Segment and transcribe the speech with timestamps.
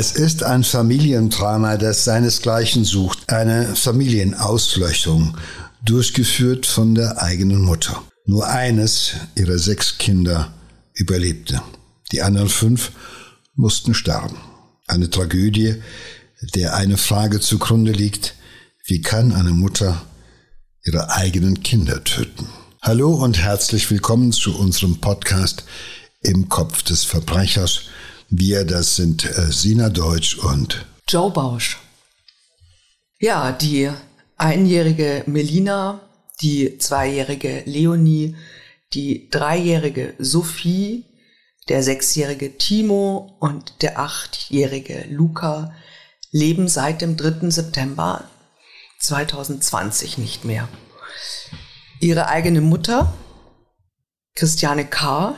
[0.00, 3.30] Es ist ein Familiendrama, das seinesgleichen sucht.
[3.30, 5.36] Eine Familienauslöschung,
[5.84, 8.02] durchgeführt von der eigenen Mutter.
[8.24, 10.54] Nur eines ihrer sechs Kinder
[10.94, 11.60] überlebte.
[12.12, 12.92] Die anderen fünf
[13.54, 14.38] mussten sterben.
[14.86, 15.82] Eine Tragödie,
[16.54, 18.36] der eine Frage zugrunde liegt,
[18.86, 20.00] wie kann eine Mutter
[20.82, 22.48] ihre eigenen Kinder töten?
[22.80, 25.64] Hallo und herzlich willkommen zu unserem Podcast
[26.22, 27.82] Im Kopf des Verbrechers.
[28.32, 31.80] Wir, das sind äh, Sina Deutsch und Joe Bausch.
[33.18, 33.90] Ja, die
[34.36, 36.00] einjährige Melina,
[36.40, 38.36] die zweijährige Leonie,
[38.94, 41.06] die dreijährige Sophie,
[41.68, 45.74] der sechsjährige Timo und der achtjährige Luca
[46.30, 47.50] leben seit dem 3.
[47.50, 48.30] September
[49.00, 50.68] 2020 nicht mehr.
[51.98, 53.12] Ihre eigene Mutter,
[54.36, 55.36] Christiane K.,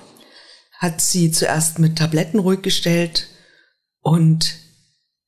[0.82, 3.28] hat sie zuerst mit Tabletten ruhig gestellt
[4.00, 4.56] und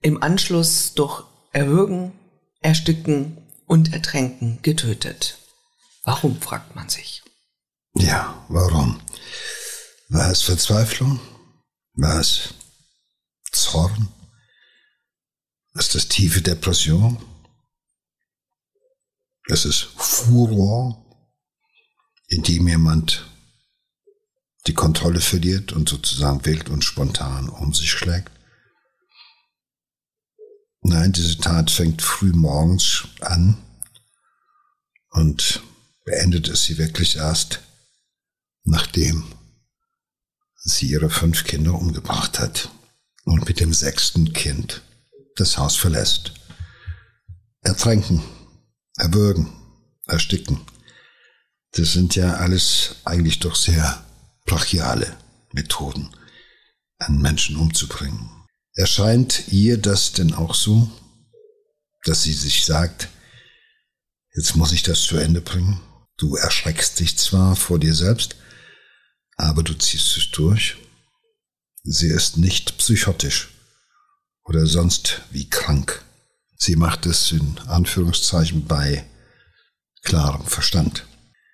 [0.00, 2.12] im Anschluss durch Erwürgen,
[2.60, 5.38] Ersticken und Ertränken getötet.
[6.02, 7.22] Warum, fragt man sich.
[7.94, 9.00] Ja, warum?
[10.08, 11.20] War es Verzweiflung?
[11.92, 12.55] War es
[13.52, 14.08] Zorn?
[15.75, 17.22] Ist das tiefe Depression?
[19.47, 21.00] Ist es Furor,
[22.27, 23.30] in dem jemand
[24.66, 28.30] die Kontrolle verliert und sozusagen wild und spontan um sich schlägt?
[30.80, 33.56] Nein, diese Tat fängt früh morgens an
[35.10, 35.62] und
[36.04, 37.60] beendet es sie wirklich erst,
[38.64, 39.24] nachdem
[40.56, 42.70] sie ihre fünf Kinder umgebracht hat
[43.24, 44.82] und mit dem sechsten Kind
[45.36, 46.32] das Haus verlässt.
[47.62, 48.22] Ertränken,
[48.96, 49.52] erwürgen,
[50.06, 50.60] ersticken,
[51.72, 54.04] das sind ja alles eigentlich doch sehr
[54.45, 55.17] brachiale
[55.53, 56.14] Methoden,
[56.98, 58.31] einen Menschen umzubringen.
[58.75, 60.91] Erscheint ihr das denn auch so,
[62.05, 63.09] dass sie sich sagt,
[64.34, 65.81] jetzt muss ich das zu Ende bringen?
[66.16, 68.37] Du erschreckst dich zwar vor dir selbst,
[69.37, 70.77] aber du ziehst es durch.
[71.83, 73.50] Sie ist nicht psychotisch
[74.44, 76.04] oder sonst wie krank.
[76.56, 79.04] Sie macht es in Anführungszeichen bei
[80.03, 81.06] klarem Verstand.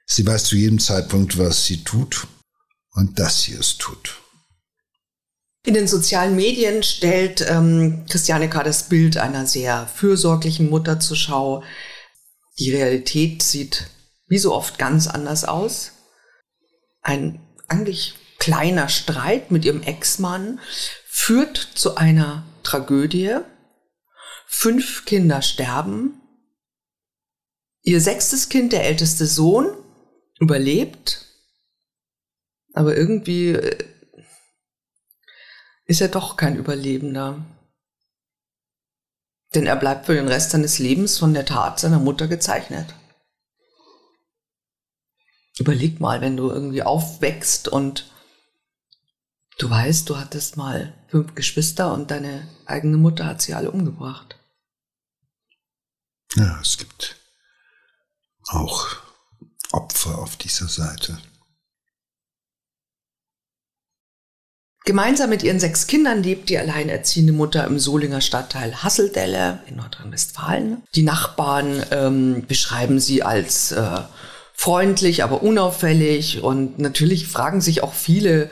[0.07, 2.27] Sie weiß zu jedem Zeitpunkt, was sie tut
[2.93, 4.21] und dass sie es tut.
[5.65, 8.63] In den sozialen Medien stellt ähm, Christiane K.
[8.63, 11.63] das Bild einer sehr fürsorglichen Mutter zur Schau.
[12.59, 13.89] Die Realität sieht
[14.27, 15.93] wie so oft ganz anders aus.
[17.03, 20.61] Ein eigentlich kleiner Streit mit ihrem Ex-Mann
[21.07, 23.37] führt zu einer Tragödie.
[24.47, 26.21] Fünf Kinder sterben.
[27.83, 29.77] Ihr sechstes Kind, der älteste Sohn,
[30.39, 31.27] überlebt.
[32.73, 33.85] Aber irgendwie äh,
[35.87, 37.45] ist er doch kein Überlebender.
[39.55, 42.95] Denn er bleibt für den Rest seines Lebens von der Tat seiner Mutter gezeichnet.
[45.59, 48.11] Überleg mal, wenn du irgendwie aufwächst und
[49.59, 54.39] du weißt, du hattest mal fünf Geschwister und deine eigene Mutter hat sie alle umgebracht.
[56.37, 57.17] Ja, es gibt
[58.49, 58.87] auch
[59.73, 61.21] Opfer auf dieser Seite.
[64.91, 70.83] Gemeinsam mit ihren sechs Kindern lebt die alleinerziehende Mutter im Solinger Stadtteil Hasseldelle in Nordrhein-Westfalen.
[70.97, 74.01] Die Nachbarn ähm, beschreiben sie als äh,
[74.53, 76.43] freundlich, aber unauffällig.
[76.43, 78.51] Und natürlich fragen sich auch viele,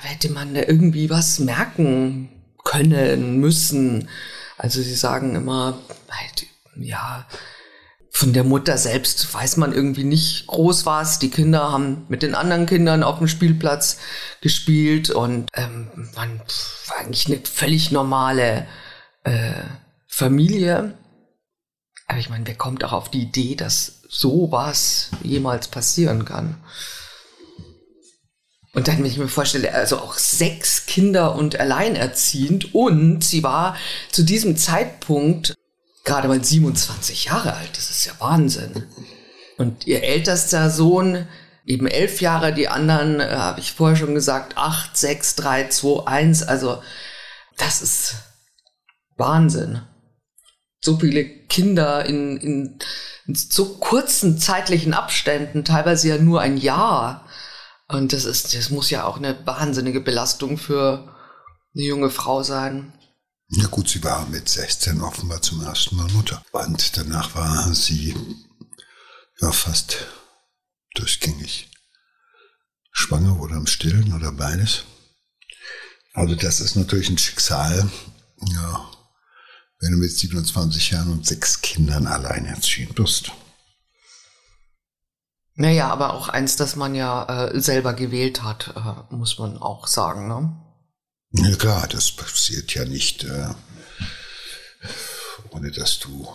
[0.00, 2.30] hätte man da irgendwie was merken
[2.64, 4.08] können, müssen.
[4.56, 5.76] Also sie sagen immer,
[6.08, 7.26] halt, ja,
[8.16, 11.18] von der Mutter selbst weiß man irgendwie nicht groß was.
[11.18, 13.98] Die Kinder haben mit den anderen Kindern auf dem Spielplatz
[14.40, 18.68] gespielt und ähm, man war eigentlich eine völlig normale
[19.24, 19.64] äh,
[20.06, 20.96] Familie.
[22.06, 26.62] Aber ich meine, wer kommt auch auf die Idee, dass sowas jemals passieren kann.
[28.74, 33.76] Und dann, wenn ich mir vorstelle, also auch sechs Kinder und alleinerziehend und sie war
[34.12, 35.54] zu diesem Zeitpunkt
[36.04, 37.76] gerade mal 27 Jahre alt.
[37.76, 38.86] Das ist ja Wahnsinn.
[39.56, 41.26] Und ihr ältester Sohn
[41.64, 46.06] eben elf Jahre, die anderen, äh, habe ich vorher schon gesagt, acht, sechs, drei, zwei,
[46.06, 46.42] eins.
[46.42, 46.82] Also
[47.56, 48.16] das ist
[49.16, 49.82] Wahnsinn.
[50.80, 52.78] So viele Kinder in, in
[53.26, 57.26] in so kurzen zeitlichen Abständen, teilweise ja nur ein Jahr.
[57.88, 61.14] Und das ist, das muss ja auch eine wahnsinnige Belastung für
[61.74, 62.92] eine junge Frau sein.
[63.48, 66.42] Na gut, sie war mit 16 offenbar zum ersten Mal Mutter.
[66.52, 68.14] Und danach war sie
[69.40, 70.06] ja fast
[70.94, 71.70] durchgängig
[72.90, 74.84] schwanger oder im Stillen oder beides.
[76.14, 77.90] Also das ist natürlich ein Schicksal,
[78.40, 78.90] ja,
[79.80, 83.32] wenn du mit 27 Jahren und sechs Kindern alleinerziehend bist.
[85.56, 89.86] Naja, aber auch eins, das man ja äh, selber gewählt hat, äh, muss man auch
[89.86, 90.26] sagen.
[90.28, 90.63] Ne?
[91.36, 93.48] Ja klar, das passiert ja nicht, äh,
[95.50, 96.28] ohne dass du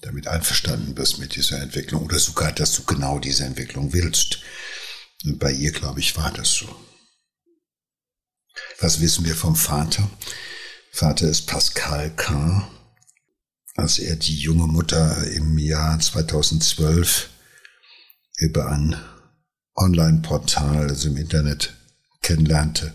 [0.00, 4.38] damit einverstanden bist mit dieser Entwicklung oder sogar, dass du genau diese Entwicklung willst.
[5.24, 6.68] Und bei ihr, glaube ich, war das so.
[8.78, 10.08] Was wissen wir vom Vater?
[10.92, 12.70] Vater ist Pascal K.
[13.74, 17.28] Als er die junge Mutter im Jahr 2012
[18.36, 18.96] über ein
[19.74, 21.74] Online-Portal, also im Internet,
[22.22, 22.94] kennenlernte,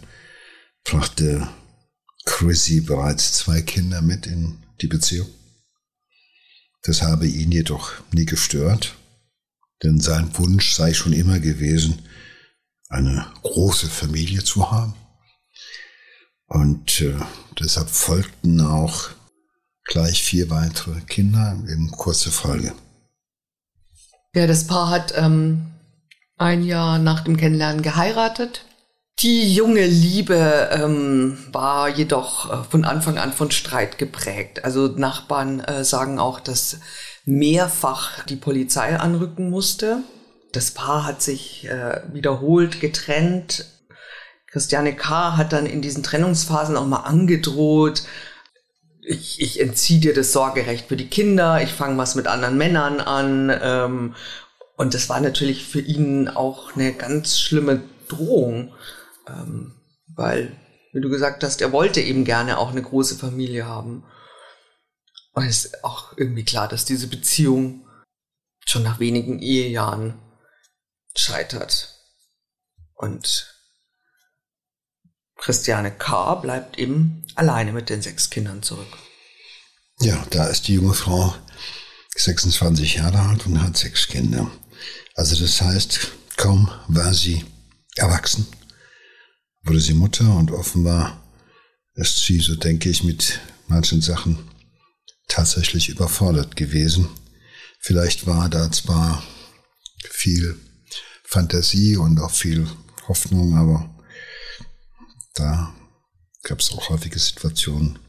[0.90, 1.48] brachte
[2.26, 5.30] Chrissy bereits zwei Kinder mit in die Beziehung.
[6.82, 8.96] Das habe ihn jedoch nie gestört,
[9.84, 12.02] denn sein Wunsch sei schon immer gewesen,
[12.88, 14.96] eine große Familie zu haben.
[16.48, 17.20] Und äh,
[17.60, 19.10] deshalb folgten auch
[19.84, 22.74] gleich vier weitere Kinder in kurzer Folge.
[24.34, 25.68] Ja, das Paar hat ähm,
[26.38, 28.66] ein Jahr nach dem Kennenlernen geheiratet.
[29.22, 34.64] Die junge Liebe ähm, war jedoch äh, von Anfang an von Streit geprägt.
[34.64, 36.80] Also Nachbarn äh, sagen auch, dass
[37.26, 40.04] mehrfach die Polizei anrücken musste.
[40.54, 43.66] Das Paar hat sich äh, wiederholt getrennt.
[44.48, 45.36] Christiane K.
[45.36, 48.04] hat dann in diesen Trennungsphasen auch mal angedroht,
[49.02, 53.00] ich, ich entziehe dir das Sorgerecht für die Kinder, ich fange was mit anderen Männern
[53.02, 53.52] an.
[53.62, 54.16] Ähm,
[54.78, 58.72] und das war natürlich für ihn auch eine ganz schlimme Drohung,
[59.30, 59.76] ähm,
[60.08, 60.56] weil,
[60.94, 64.04] wie du gesagt hast, er wollte eben gerne auch eine große Familie haben.
[65.34, 67.88] Und es ist auch irgendwie klar, dass diese Beziehung
[68.66, 70.20] schon nach wenigen Ehejahren
[71.16, 71.96] scheitert.
[72.96, 73.56] Und
[75.38, 76.36] Christiane K.
[76.36, 78.98] bleibt eben alleine mit den sechs Kindern zurück.
[80.02, 81.34] Ja, da ist die junge Frau
[82.16, 84.50] 26 Jahre alt und hat sechs Kinder.
[85.16, 87.46] Also das heißt, kaum war sie
[87.96, 88.48] erwachsen,
[89.70, 91.24] wurde sie Mutter und offenbar
[91.94, 94.50] ist sie, so denke ich, mit manchen Sachen
[95.28, 97.08] tatsächlich überfordert gewesen.
[97.80, 99.22] Vielleicht war da zwar
[100.10, 100.60] viel
[101.24, 102.68] Fantasie und auch viel
[103.08, 103.94] Hoffnung, aber
[105.36, 105.72] da
[106.42, 108.00] gab es auch häufige Situationen,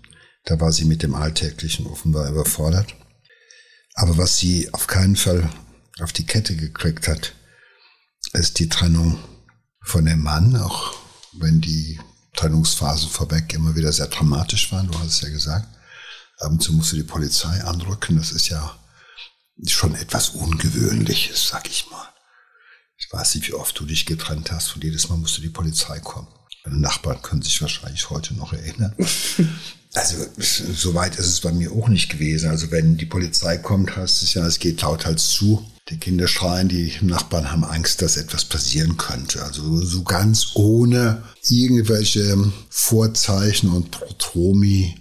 [0.47, 2.97] da war sie mit dem Alltäglichen offenbar überfordert.
[3.97, 5.51] Aber was sie auf keinen Fall
[6.01, 7.35] auf die Kette gekriegt hat,
[8.33, 9.19] ist die Trennung
[9.83, 11.00] von dem Mann, auch
[11.35, 12.01] wenn die
[12.37, 15.69] Trennungsphasen vorweg immer wieder sehr dramatisch waren, du hast es ja gesagt.
[16.39, 18.79] Ab und zu musste die Polizei anrücken, das ist ja
[19.67, 22.09] schon etwas Ungewöhnliches, sag ich mal.
[22.97, 26.01] Ich weiß nicht, wie oft du dich getrennt hast und jedes Mal musste die Polizei
[26.01, 26.29] kommen.
[26.65, 28.95] Meine Nachbarn können sich wahrscheinlich heute noch erinnern.
[29.95, 32.49] Also so weit ist es bei mir auch nicht gewesen.
[32.49, 35.69] Also wenn die Polizei kommt, heißt es ja, es geht lauthals zu.
[35.91, 39.43] Die Kinder schreien, die Nachbarn haben Angst, dass etwas passieren könnte.
[39.43, 44.95] Also so ganz ohne irgendwelche Vorzeichen und Protromi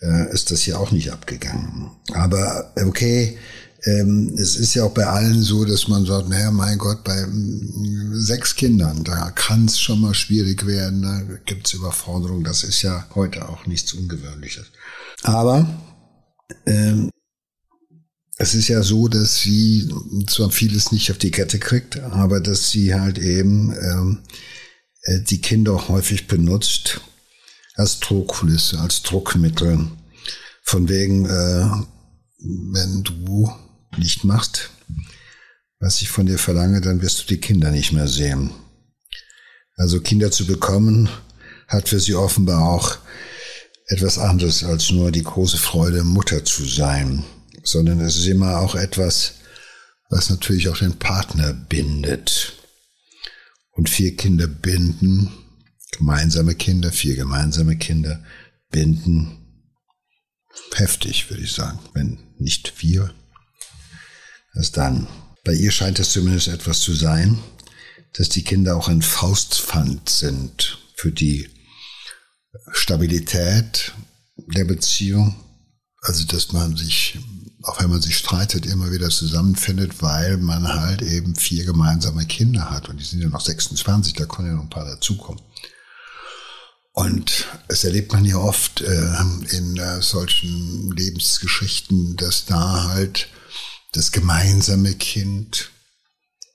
[0.00, 1.90] äh, ist das hier auch nicht abgegangen.
[2.12, 3.38] Aber okay,
[3.84, 7.26] ähm, es ist ja auch bei allen so, dass man sagt, naja, mein Gott, bei
[7.26, 12.44] mm, sechs Kindern, da kann es schon mal schwierig werden, da gibt es Überforderung.
[12.44, 14.66] Das ist ja heute auch nichts Ungewöhnliches.
[15.22, 15.68] Aber
[16.66, 17.10] ähm,
[18.36, 19.92] es ist ja so, dass sie
[20.26, 24.22] zwar vieles nicht auf die Kette kriegt, aber dass sie halt eben ähm,
[25.02, 27.00] äh, die Kinder häufig benutzt
[27.74, 29.88] als Druckkulisse, als Druckmittel.
[30.62, 31.70] Von wegen, äh,
[32.38, 33.52] wenn du
[33.98, 34.70] nicht machst,
[35.78, 38.50] was ich von dir verlange, dann wirst du die Kinder nicht mehr sehen.
[39.76, 41.08] Also Kinder zu bekommen,
[41.68, 42.98] hat für sie offenbar auch
[43.86, 47.24] etwas anderes als nur die große Freude, Mutter zu sein,
[47.64, 49.34] sondern es ist immer auch etwas,
[50.10, 52.52] was natürlich auch den Partner bindet.
[53.72, 55.32] Und vier Kinder binden,
[55.90, 58.22] gemeinsame Kinder, vier gemeinsame Kinder
[58.70, 59.38] binden,
[60.74, 63.12] heftig, würde ich sagen, wenn nicht vier,
[64.54, 65.06] Erst dann.
[65.44, 67.38] Bei ihr scheint es zumindest etwas zu sein,
[68.14, 71.50] dass die Kinder auch ein Faustpfand sind für die
[72.72, 73.92] Stabilität
[74.36, 75.34] der Beziehung.
[76.00, 77.18] Also, dass man sich,
[77.64, 82.70] auch wenn man sich streitet, immer wieder zusammenfindet, weil man halt eben vier gemeinsame Kinder
[82.70, 82.88] hat.
[82.88, 85.42] Und die sind ja noch 26, da können ja noch ein paar dazukommen.
[86.92, 89.16] Und es erlebt man ja oft äh,
[89.50, 93.28] in äh, solchen Lebensgeschichten, dass da halt
[93.92, 95.70] das gemeinsame Kind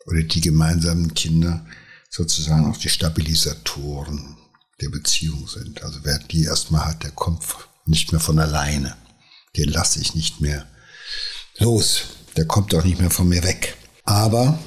[0.05, 1.65] oder die gemeinsamen Kinder
[2.09, 4.37] sozusagen auch die Stabilisatoren
[4.79, 5.83] der Beziehung sind.
[5.83, 7.43] Also wer die erstmal hat, der kommt
[7.85, 8.95] nicht mehr von alleine.
[9.57, 10.67] Den lasse ich nicht mehr
[11.59, 12.03] los.
[12.37, 13.75] Der kommt doch nicht mehr von mir weg.
[14.03, 14.59] Aber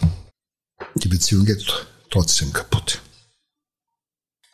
[0.95, 1.65] die Beziehung geht
[2.11, 3.01] trotzdem kaputt.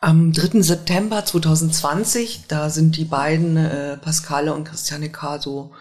[0.01, 0.61] Am 3.
[0.61, 5.73] September 2020, da sind die beiden, äh, Pascale und Christiane K., so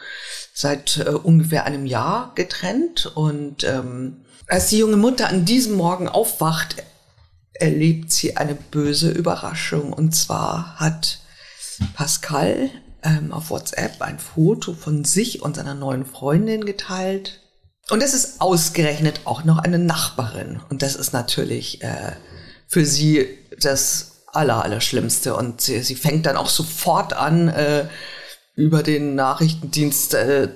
[0.53, 3.07] seit äh, ungefähr einem Jahr getrennt.
[3.15, 6.83] Und ähm, als die junge Mutter an diesem Morgen aufwacht,
[7.53, 9.93] erlebt sie eine böse Überraschung.
[9.93, 11.21] Und zwar hat
[11.95, 12.71] Pascal
[13.09, 17.41] ähm, auf WhatsApp ein Foto von sich und seiner neuen Freundin geteilt.
[17.91, 20.61] Und es ist ausgerechnet auch noch eine Nachbarin.
[20.69, 22.13] Und das ist natürlich äh,
[22.67, 23.27] für sie
[23.61, 25.35] das Aller, Allerschlimmste.
[25.35, 27.87] Und sie, sie fängt dann auch sofort an, äh,
[28.55, 30.49] über den Nachrichtendienst äh,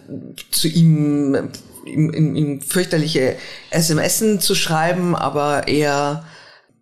[0.50, 1.50] zu ihm,
[1.86, 3.36] ihm, ihm, ihm fürchterliche
[3.70, 6.24] SMSen zu schreiben, aber er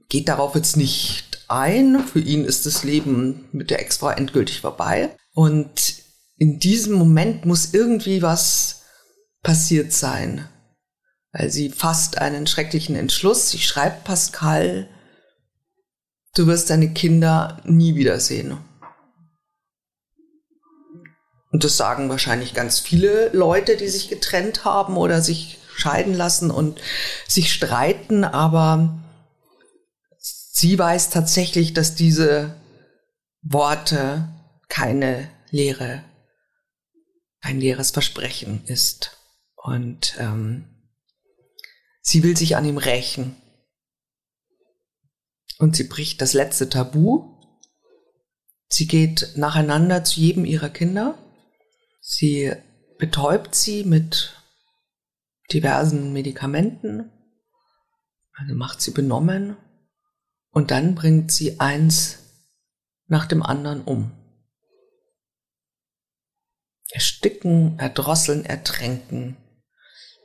[0.09, 2.01] geht darauf jetzt nicht ein.
[2.01, 5.11] Für ihn ist das Leben mit der Ex-Frau endgültig vorbei.
[5.33, 5.95] Und
[6.37, 8.83] in diesem Moment muss irgendwie was
[9.43, 10.49] passiert sein.
[11.33, 13.51] Weil sie fasst einen schrecklichen Entschluss.
[13.51, 14.89] Sie schreibt Pascal,
[16.35, 18.59] du wirst deine Kinder nie wiedersehen.
[21.53, 26.51] Und das sagen wahrscheinlich ganz viele Leute, die sich getrennt haben oder sich scheiden lassen
[26.51, 26.81] und
[27.27, 28.99] sich streiten, aber
[30.19, 32.55] sie weiß tatsächlich, dass diese
[33.43, 34.29] Worte
[34.71, 36.03] keine leere,
[37.43, 39.19] ein leeres Versprechen ist.
[39.57, 40.65] Und ähm,
[42.01, 43.37] sie will sich an ihm rächen.
[45.59, 47.37] Und sie bricht das letzte Tabu.
[48.69, 51.19] Sie geht nacheinander zu jedem ihrer Kinder
[52.13, 52.53] Sie
[52.99, 54.35] betäubt sie mit
[55.53, 57.11] diversen Medikamenten,
[58.33, 59.57] also macht sie benommen
[60.51, 62.19] und dann bringt sie eins
[63.07, 64.11] nach dem anderen um.
[66.91, 69.37] Ersticken, erdrosseln, ertränken.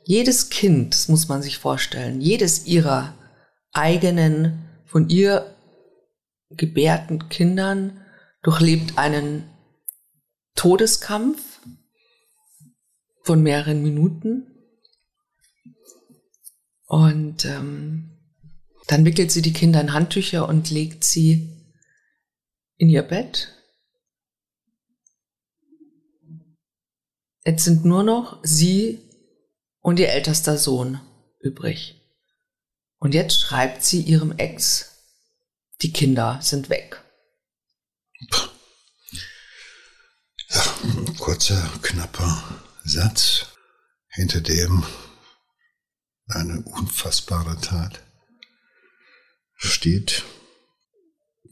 [0.04, 3.14] Jedes Kind, das muss man sich vorstellen, jedes ihrer
[3.72, 5.54] eigenen, von ihr
[6.50, 8.00] gebärten Kindern
[8.42, 9.50] durchlebt einen
[10.54, 11.40] Todeskampf,
[13.26, 14.46] von mehreren Minuten.
[16.86, 18.16] Und ähm,
[18.86, 21.66] dann wickelt sie die Kinder in Handtücher und legt sie
[22.76, 23.55] in ihr Bett.
[27.46, 29.08] Jetzt sind nur noch sie
[29.80, 31.00] und ihr ältester Sohn
[31.38, 31.94] übrig.
[32.98, 35.04] Und jetzt schreibt sie ihrem Ex,
[35.80, 37.00] die Kinder sind weg.
[40.48, 40.64] Ja,
[41.20, 43.46] kurzer, knapper Satz,
[44.08, 44.82] hinter dem
[46.26, 48.02] eine unfassbare Tat
[49.54, 50.24] steht.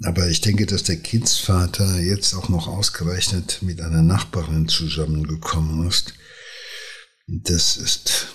[0.02, 6.14] Aber ich denke, dass der Kindsvater jetzt auch noch ausgerechnet mit einer Nachbarin zusammengekommen ist.
[7.26, 8.28] Das ist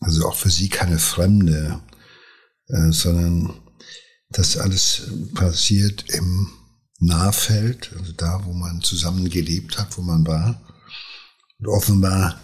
[0.00, 1.80] also auch für sie keine Fremde,
[2.68, 3.54] äh, sondern
[4.28, 6.52] das alles passiert im
[6.98, 10.62] Nahfeld, also da, wo man zusammen gelebt hat, wo man war.
[11.58, 12.40] Und offenbar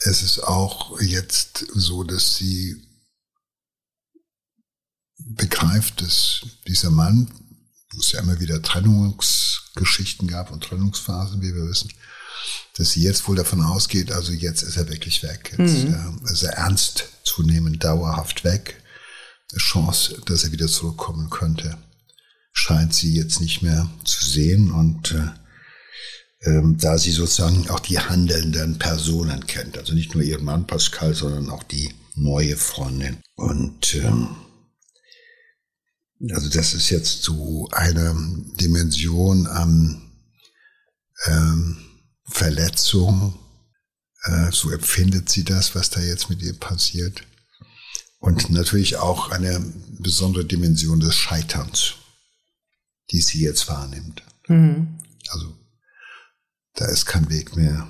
[0.00, 2.76] es ist auch jetzt so, dass sie
[5.18, 7.30] begreift, dass dieser Mann,
[7.98, 11.92] wo es ja immer wieder Trennungsgeschichten gab und Trennungsphasen, wie wir wissen,
[12.76, 15.52] dass sie jetzt wohl davon ausgeht, also jetzt ist er wirklich weg.
[15.58, 16.20] Jetzt mhm.
[16.24, 18.80] ist er ernst zunehmend dauerhaft weg.
[19.52, 21.76] Die Chance, dass er wieder zurückkommen könnte,
[22.52, 27.98] scheint sie jetzt nicht mehr zu sehen und äh, ähm, da sie sozusagen auch die
[27.98, 29.76] handelnden Personen kennt.
[29.76, 33.16] Also nicht nur ihren Mann Pascal, sondern auch die neue Freundin.
[33.34, 34.36] Und ähm,
[36.30, 38.14] also das ist jetzt so eine
[38.60, 40.02] Dimension an
[41.26, 41.78] ähm,
[42.24, 43.38] Verletzung.
[44.24, 47.22] Äh, so empfindet sie das, was da jetzt mit ihr passiert.
[48.18, 49.60] Und natürlich auch eine
[50.00, 51.94] besondere Dimension des Scheiterns,
[53.12, 54.22] die sie jetzt wahrnimmt.
[54.48, 54.98] Mhm.
[55.28, 55.56] Also
[56.74, 57.88] da ist kein Weg mehr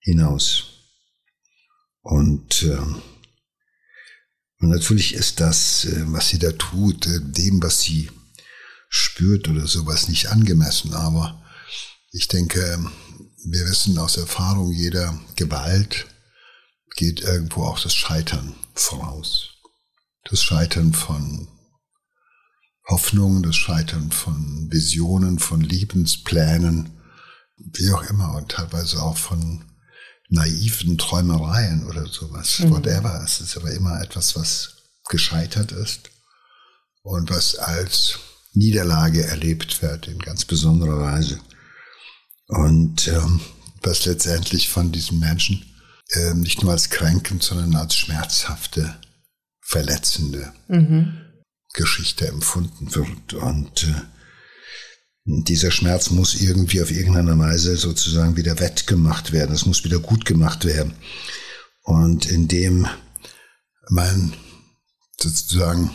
[0.00, 0.64] hinaus.
[2.02, 2.78] Und, äh,
[4.64, 8.10] und natürlich ist das, äh, was sie da tut, äh, dem, was sie
[8.88, 10.94] spürt oder sowas nicht angemessen.
[10.94, 11.44] Aber
[12.12, 12.82] ich denke,
[13.44, 16.06] wir wissen aus Erfahrung, jeder Gewalt
[16.96, 19.50] geht irgendwo auch das Scheitern voraus.
[20.30, 21.46] Das Scheitern von
[22.88, 27.02] Hoffnungen, das Scheitern von Visionen, von Lebensplänen,
[27.58, 29.62] wie auch immer, und teilweise auch von
[30.28, 32.70] naiven Träumereien oder sowas, mhm.
[32.70, 33.22] whatever.
[33.24, 34.76] Es ist aber immer etwas, was
[35.08, 36.10] gescheitert ist
[37.02, 38.18] und was als
[38.54, 41.40] Niederlage erlebt wird in ganz besonderer Weise.
[42.48, 43.40] Und ähm,
[43.82, 45.64] was letztendlich von diesen Menschen
[46.10, 48.98] äh, nicht nur als kränkend, sondern als schmerzhafte,
[49.60, 51.20] verletzende mhm.
[51.72, 53.34] Geschichte empfunden wird.
[53.34, 54.02] Und äh,
[55.24, 59.54] dieser Schmerz muss irgendwie auf irgendeine Weise sozusagen wieder wettgemacht werden.
[59.54, 60.94] Es muss wieder gut gemacht werden.
[61.82, 62.86] Und indem
[63.88, 64.34] man
[65.20, 65.90] sozusagen,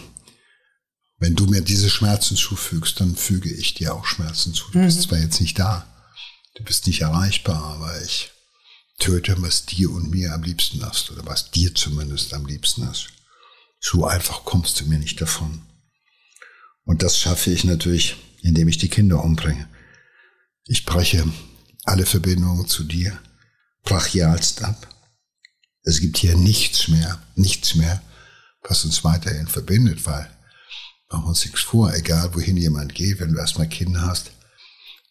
[1.17, 4.71] wenn du mir diese Schmerzen zufügst, dann füge ich dir auch Schmerzen zu.
[4.71, 4.85] Du mhm.
[4.85, 5.87] bist zwar jetzt nicht da,
[6.55, 8.31] du bist nicht erreichbar, aber ich
[8.97, 13.07] töte, was dir und mir am liebsten ist, oder was dir zumindest am liebsten ist.
[13.79, 15.61] So einfach kommst du mir nicht davon.
[16.83, 19.67] Und das schaffe ich natürlich, indem ich die Kinder umbringe.
[20.65, 21.25] Ich breche
[21.85, 23.19] alle Verbindungen zu dir
[23.83, 24.87] brachialst ab.
[25.83, 28.01] Es gibt hier nichts mehr, nichts mehr,
[28.61, 30.29] was uns weiterhin verbindet, weil
[31.09, 34.31] machen wir uns nichts vor, egal wohin jemand geht, wenn du erstmal Kinder hast,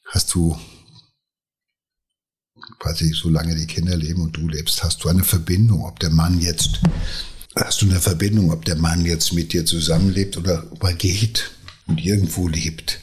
[0.07, 0.59] hast du
[2.79, 6.41] quasi solange die Kinder leben und du lebst, hast du eine Verbindung, ob der Mann
[6.41, 6.81] jetzt,
[7.57, 11.51] hast du eine Verbindung, ob der Mann jetzt mit dir zusammenlebt oder ob er geht
[11.87, 13.01] und irgendwo lebt.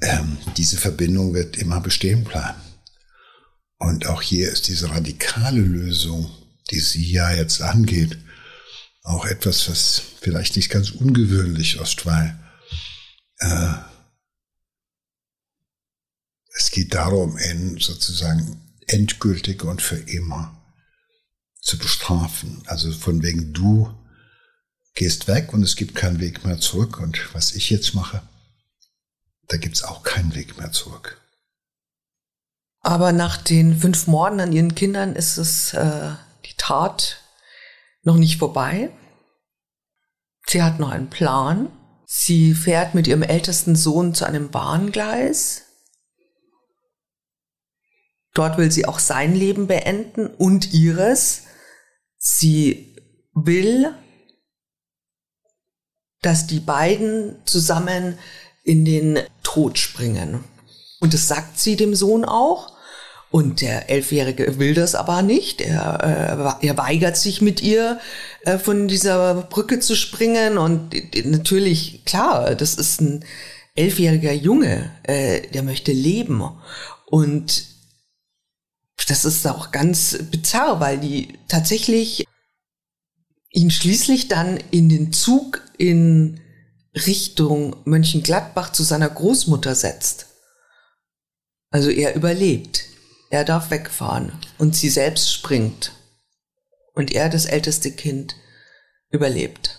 [0.00, 2.60] Ähm, diese Verbindung wird immer bestehen bleiben.
[3.78, 6.30] Und auch hier ist diese radikale Lösung,
[6.70, 8.18] die sie ja jetzt angeht,
[9.02, 12.38] auch etwas, was vielleicht nicht ganz ungewöhnlich ist, weil
[13.38, 13.74] äh,
[16.56, 20.54] es geht darum, in sozusagen endgültig und für immer
[21.60, 22.62] zu bestrafen.
[22.66, 23.94] Also von wegen du
[24.94, 26.98] gehst weg und es gibt keinen Weg mehr zurück.
[26.98, 28.22] Und was ich jetzt mache,
[29.48, 31.20] da gibt's auch keinen Weg mehr zurück.
[32.80, 36.12] Aber nach den fünf Morden an ihren Kindern ist es äh,
[36.44, 37.22] die Tat
[38.02, 38.90] noch nicht vorbei.
[40.46, 41.70] Sie hat noch einen Plan.
[42.06, 45.68] Sie fährt mit ihrem ältesten Sohn zu einem Bahngleis
[48.38, 51.42] Dort will sie auch sein Leben beenden und ihres.
[52.18, 52.94] Sie
[53.34, 53.92] will,
[56.22, 58.16] dass die beiden zusammen
[58.64, 60.44] in den Tod springen.
[61.00, 62.76] Und das sagt sie dem Sohn auch.
[63.30, 65.60] Und der Elfjährige will das aber nicht.
[65.60, 68.00] Er, äh, er weigert sich mit ihr
[68.42, 70.56] äh, von dieser Brücke zu springen.
[70.56, 70.94] Und
[71.26, 73.24] natürlich, klar, das ist ein
[73.74, 76.42] elfjähriger Junge, äh, der möchte leben.
[77.06, 77.64] Und
[79.08, 82.26] das ist auch ganz bizarr, weil die tatsächlich
[83.50, 86.40] ihn schließlich dann in den Zug in
[87.06, 90.26] Richtung Mönchengladbach zu seiner Großmutter setzt.
[91.70, 92.84] Also er überlebt.
[93.30, 95.92] Er darf wegfahren und sie selbst springt.
[96.94, 98.34] Und er, das älteste Kind,
[99.10, 99.78] überlebt.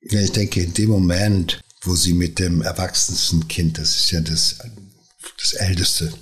[0.00, 4.20] Ja, ich denke, in dem Moment, wo sie mit dem erwachsensten Kind, das ist ja
[4.20, 4.58] das,
[5.38, 6.12] das älteste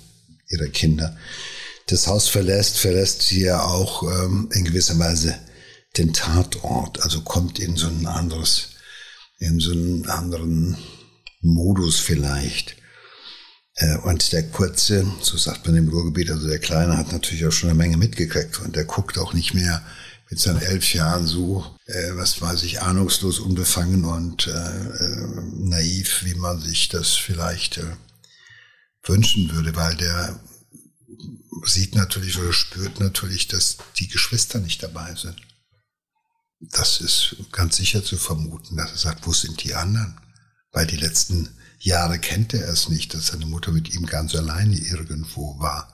[0.49, 1.17] ihrer Kinder
[1.91, 5.37] das Haus verlässt, verlässt sie ja auch ähm, in gewisser Weise
[5.97, 8.69] den Tatort, also kommt in so ein anderes,
[9.41, 10.77] in so einen anderen
[11.41, 12.75] Modus vielleicht.
[13.75, 17.51] Äh, und der Kurze, so sagt man im Ruhrgebiet, also der Kleine hat natürlich auch
[17.51, 19.83] schon eine Menge mitgekriegt und der guckt auch nicht mehr
[20.29, 26.21] mit seinen elf Jahren so, äh, was weiß ich, ahnungslos, unbefangen und äh, äh, naiv,
[26.23, 27.95] wie man sich das vielleicht äh,
[29.03, 30.39] wünschen würde, weil der
[31.65, 35.35] sieht natürlich oder spürt natürlich, dass die Geschwister nicht dabei sind.
[36.61, 40.19] Das ist ganz sicher zu vermuten, dass er sagt, wo sind die anderen?
[40.71, 44.77] Weil die letzten Jahre kennt er es nicht, dass seine Mutter mit ihm ganz alleine
[44.77, 45.91] irgendwo war.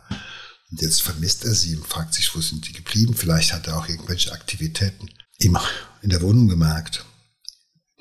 [0.69, 3.15] Und jetzt vermisst er sie und fragt sich, wo sind die geblieben?
[3.15, 7.05] Vielleicht hat er auch irgendwelche Aktivitäten in der Wohnung gemerkt,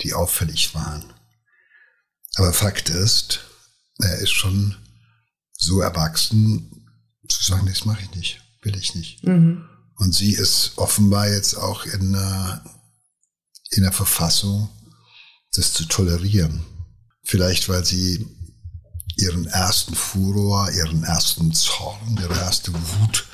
[0.03, 1.13] die auffällig waren.
[2.35, 3.41] Aber Fakt ist,
[3.99, 4.77] er ist schon
[5.53, 6.87] so erwachsen,
[7.29, 9.25] zu sagen, das mache ich nicht, will ich nicht.
[9.25, 9.65] Mhm.
[9.97, 12.63] Und sie ist offenbar jetzt auch in einer,
[13.71, 14.69] in der Verfassung,
[15.53, 16.65] das zu tolerieren.
[17.23, 18.27] Vielleicht, weil sie
[19.17, 23.27] ihren ersten Furor, ihren ersten Zorn, ihre erste Wut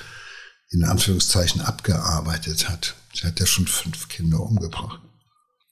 [0.71, 2.95] in Anführungszeichen abgearbeitet hat.
[3.13, 5.01] Sie hat ja schon fünf Kinder umgebracht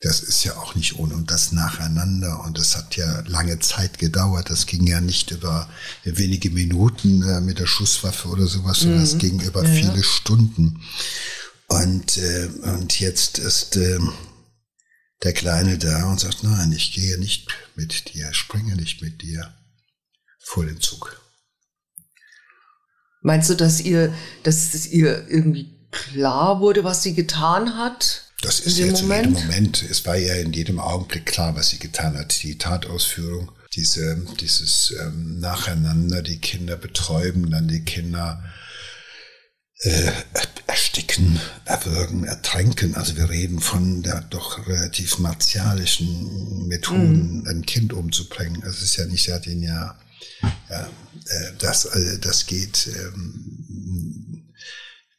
[0.00, 3.98] das ist ja auch nicht ohne und das nacheinander und das hat ja lange Zeit
[3.98, 4.48] gedauert.
[4.48, 5.68] Das ging ja nicht über
[6.04, 9.18] wenige Minuten äh, mit der Schusswaffe oder sowas, sondern es mhm.
[9.18, 10.02] ging über ja, viele ja.
[10.02, 10.82] Stunden.
[11.68, 13.98] Und, äh, und jetzt ist äh,
[15.22, 19.54] der Kleine da und sagt, nein, ich gehe nicht mit dir, springe nicht mit dir
[20.38, 21.20] vor den Zug.
[23.20, 28.29] Meinst du, dass ihr, dass es ihr irgendwie klar wurde, was sie getan hat?
[28.42, 29.26] Das ist jetzt Moment?
[29.26, 29.82] in jedem Moment.
[29.82, 32.42] Es war ja in jedem Augenblick klar, was sie getan hat.
[32.42, 38.42] Die Tatausführung diese, dieses ähm, Nacheinander, die Kinder betäuben, dann die Kinder
[39.82, 40.10] äh,
[40.66, 42.96] ersticken, erwürgen, ertränken.
[42.96, 47.48] Also wir reden von der doch relativ martialischen Methoden, mm.
[47.48, 48.62] ein Kind umzubringen.
[48.64, 49.98] Es ist ja nicht sehr linear.
[50.68, 50.86] Ja,
[51.26, 54.52] äh, das, äh, das geht, ähm,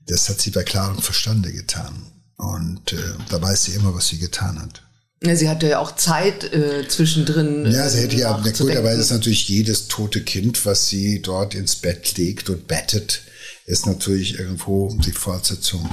[0.08, 2.12] das hat sie bei klarem Verstande getan.
[2.42, 2.98] Und äh,
[3.30, 4.82] da weiß sie immer, was sie getan hat.
[5.24, 7.72] Ja, sie hatte ja auch Zeit äh, zwischendrin.
[7.72, 11.22] Ja, sie hätte ja, na gut, aber es ist natürlich jedes tote Kind, was sie
[11.22, 13.22] dort ins Bett legt und bettet,
[13.68, 15.88] ist natürlich irgendwo die Fortsetzung,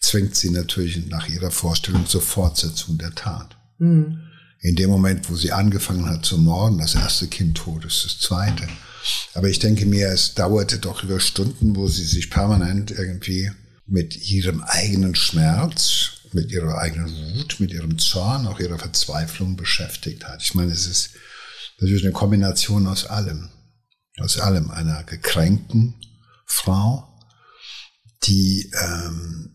[0.00, 3.54] zwingt sie natürlich nach ihrer Vorstellung zur Fortsetzung der Tat.
[3.78, 4.20] Mhm.
[4.60, 8.18] In dem Moment, wo sie angefangen hat zu morden, das erste Kind tot ist, das
[8.18, 8.66] zweite.
[9.34, 13.50] Aber ich denke mir, es dauerte doch über Stunden, wo sie sich permanent irgendwie
[13.86, 20.24] mit ihrem eigenen Schmerz, mit ihrer eigenen Wut, mit ihrem Zorn, auch ihrer Verzweiflung beschäftigt
[20.24, 20.42] hat.
[20.42, 21.10] Ich meine, es ist
[21.78, 23.50] natürlich eine Kombination aus allem.
[24.18, 24.70] Aus allem.
[24.70, 25.94] Einer gekränkten
[26.46, 27.08] Frau,
[28.24, 29.54] die ähm,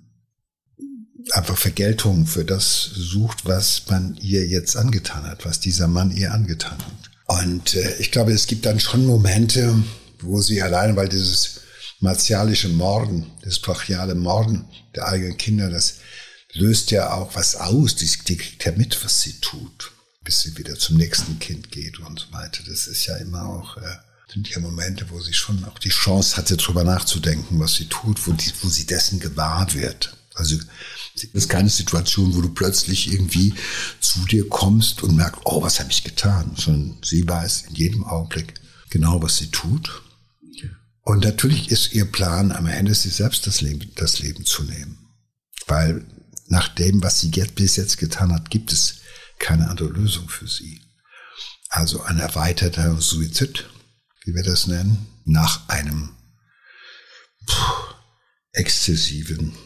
[1.32, 6.34] einfach Vergeltung für das sucht, was man ihr jetzt angetan hat, was dieser Mann ihr
[6.34, 7.10] angetan hat.
[7.44, 9.76] Und äh, ich glaube, es gibt dann schon Momente,
[10.22, 11.62] wo sie allein, weil dieses
[12.00, 15.96] martialische Morden, das brachiale Morden der eigenen Kinder, das
[16.54, 17.96] löst ja auch was aus.
[17.96, 19.92] Die, die kriegt ja mit, was sie tut,
[20.24, 22.64] bis sie wieder zum nächsten Kind geht und so weiter.
[22.68, 23.98] Das ist ja immer auch, äh,
[24.32, 28.26] sind ja Momente, wo sie schon auch die Chance hatte, darüber nachzudenken, was sie tut,
[28.28, 30.16] wo, die, wo sie dessen gewahr wird.
[30.36, 30.56] Also
[31.16, 33.54] es ist keine Situation, wo du plötzlich irgendwie
[34.00, 38.06] zu dir kommst und merkst, oh, was habe ich getan, sondern sie weiß in jedem
[38.06, 38.54] Augenblick
[38.90, 40.02] genau, was sie tut
[41.10, 45.10] und natürlich ist ihr Plan am Ende, sie selbst das Leben, das Leben zu nehmen.
[45.66, 46.06] Weil
[46.46, 48.98] nach dem, was sie jetzt, bis jetzt getan hat, gibt es
[49.40, 50.84] keine andere Lösung für sie.
[51.70, 53.68] Also ein erweiterter Suizid,
[54.24, 56.12] wie wir das nennen, nach einem
[57.50, 57.96] pff,
[58.52, 59.58] exzessiven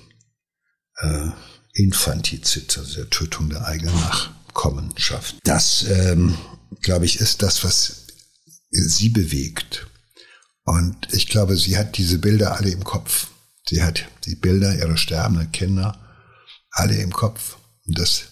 [1.02, 1.30] äh,
[1.74, 5.36] Infantizid, also der Tötung der eigenen Nachkommenschaft.
[5.44, 6.38] Das, ähm,
[6.80, 8.08] glaube ich, ist das, was
[8.70, 9.88] sie bewegt.
[10.64, 13.28] Und ich glaube, sie hat diese Bilder alle im Kopf.
[13.68, 16.00] Sie hat die Bilder ihrer sterbenden Kinder
[16.72, 17.58] alle im Kopf.
[17.86, 18.26] Und das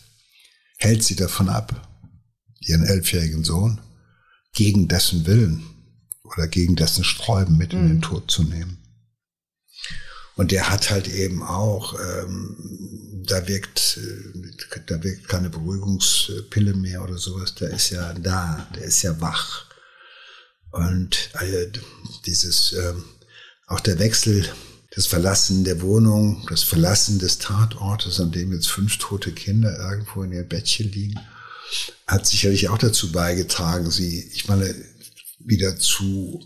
[0.78, 1.88] hält sie davon ab,
[2.60, 3.82] ihren elfjährigen Sohn
[4.54, 5.64] gegen dessen Willen
[6.24, 8.02] oder gegen dessen Sträuben mit in den mhm.
[8.02, 8.78] Tod zu nehmen.
[10.36, 17.04] Und der hat halt eben auch, ähm, da wirkt, äh, da wirkt keine Beruhigungspille mehr
[17.04, 17.54] oder sowas.
[17.56, 19.66] Der ist ja da, der ist ja wach.
[20.72, 21.68] Und äh,
[22.26, 22.94] dieses, äh,
[23.68, 24.48] auch der Wechsel,
[24.92, 30.24] das Verlassen der Wohnung, das Verlassen des Tatortes, an dem jetzt fünf tote Kinder irgendwo
[30.24, 31.20] in ihr Bettchen liegen,
[32.08, 34.76] hat sicherlich auch dazu beigetragen, sie, ich meine,
[35.40, 36.42] wieder zu,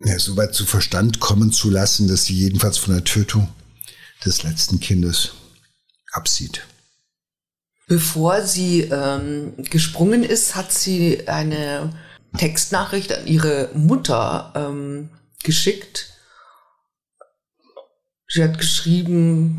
[0.00, 3.48] ja, so weit zu Verstand kommen zu lassen, dass sie jedenfalls von der Tötung
[4.24, 5.30] des letzten Kindes
[6.12, 6.66] absieht.
[7.86, 11.92] Bevor sie ähm, gesprungen ist, hat sie eine
[12.36, 15.10] Textnachricht an ihre Mutter ähm,
[15.42, 16.12] geschickt.
[18.28, 19.58] Sie hat geschrieben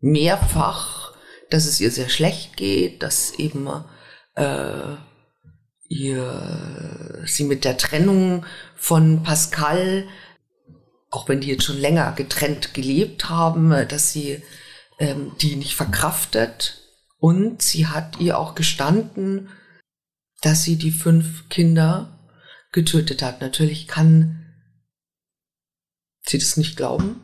[0.00, 1.14] mehrfach,
[1.50, 3.68] dass es ihr sehr schlecht geht, dass eben
[4.34, 4.96] äh,
[5.88, 8.44] ihr sie mit der Trennung
[8.76, 10.08] von Pascal,
[11.10, 14.42] auch wenn die jetzt schon länger getrennt gelebt haben, dass sie
[14.98, 16.78] ähm, die nicht verkraftet.
[17.18, 19.50] Und sie hat ihr auch gestanden,
[20.42, 22.18] dass sie die fünf Kinder
[22.72, 23.40] getötet hat.
[23.40, 24.46] Natürlich kann
[26.22, 27.20] sie das nicht glauben.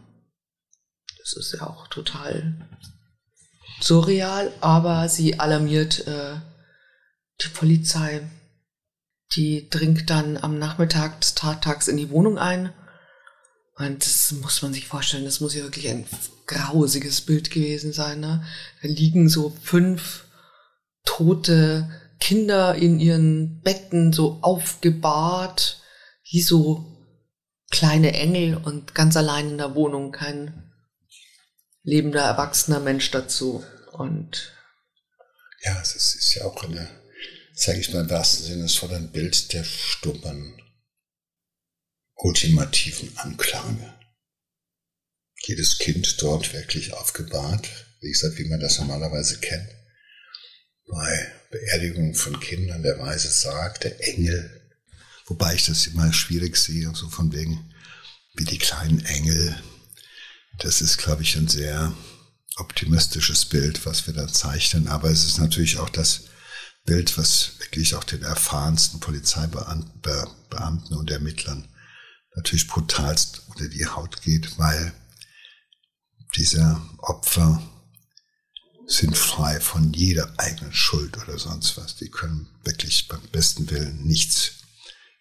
[1.19, 2.69] Das ist ja auch total
[3.81, 6.37] surreal, aber sie alarmiert äh,
[7.43, 8.29] die Polizei.
[9.35, 12.73] Die dringt dann am Nachmittag des Tattags in die Wohnung ein.
[13.77, 16.07] Und das muss man sich vorstellen, das muss ja wirklich ein
[16.47, 18.21] grausiges Bild gewesen sein.
[18.21, 18.45] Ne?
[18.81, 20.25] Da liegen so fünf
[21.05, 25.83] tote Kinder in ihren Betten so aufgebahrt,
[26.31, 26.97] wie so
[27.71, 30.73] kleine Engel und ganz allein in der Wohnung kein
[31.83, 33.65] lebender, erwachsener Mensch dazu.
[33.93, 34.53] Und
[35.63, 36.89] ja, es ist, ja auch eine,
[37.55, 40.61] sage ich mal im wahrsten Sinne des ein Bild der stummen,
[42.15, 43.95] ultimativen Anklage.
[45.45, 47.69] Jedes Kind dort wirklich aufgebahrt,
[48.01, 49.69] wie gesagt, wie man das normalerweise kennt
[50.89, 54.51] bei Beerdigung von Kindern der weise Sarg, der Engel,
[55.27, 57.73] wobei ich das immer schwierig sehe, so von wegen,
[58.35, 59.57] wie die kleinen Engel.
[60.59, 61.95] Das ist, glaube ich, ein sehr
[62.57, 66.25] optimistisches Bild, was wir da zeichnen, aber es ist natürlich auch das
[66.85, 71.69] Bild, was wirklich auch den erfahrensten Polizeibeamten und Ermittlern
[72.35, 74.93] natürlich brutalst unter die Haut geht, weil
[76.37, 77.63] diese Opfer
[78.87, 81.97] sind frei von jeder eigenen Schuld oder sonst was.
[81.97, 84.53] Die können wirklich beim besten Willen nichts.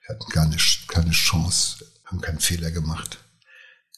[0.01, 3.17] Sie hatten gar nicht, keine Chance, haben keinen Fehler gemacht.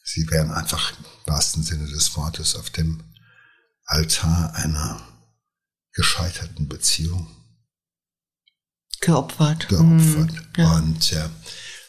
[0.02, 3.02] Sie wären einfach im wahrsten Sinne des Wortes auf dem
[3.84, 5.06] Altar einer
[5.92, 7.28] gescheiterten Beziehung
[9.00, 9.68] geopfert.
[9.68, 10.32] Geopfert.
[10.32, 10.72] Mhm, ja.
[10.76, 11.30] Und ja,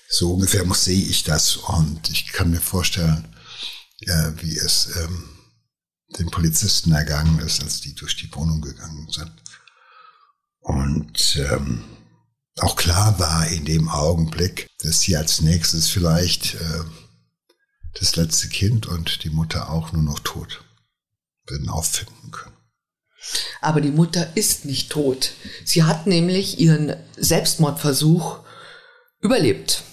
[0.09, 1.55] so ungefähr sehe ich das.
[1.55, 3.35] Und ich kann mir vorstellen,
[3.99, 5.38] ja, wie es ähm,
[6.17, 9.31] den Polizisten ergangen ist, als die durch die Wohnung gegangen sind.
[10.59, 11.83] Und ähm,
[12.57, 16.83] auch klar war in dem Augenblick, dass sie als nächstes vielleicht äh,
[17.99, 20.63] das letzte Kind und die Mutter auch nur noch tot
[21.47, 22.55] werden auffinden können.
[23.61, 25.33] Aber die Mutter ist nicht tot.
[25.65, 28.39] Sie hat nämlich ihren Selbstmordversuch
[29.19, 29.83] überlebt.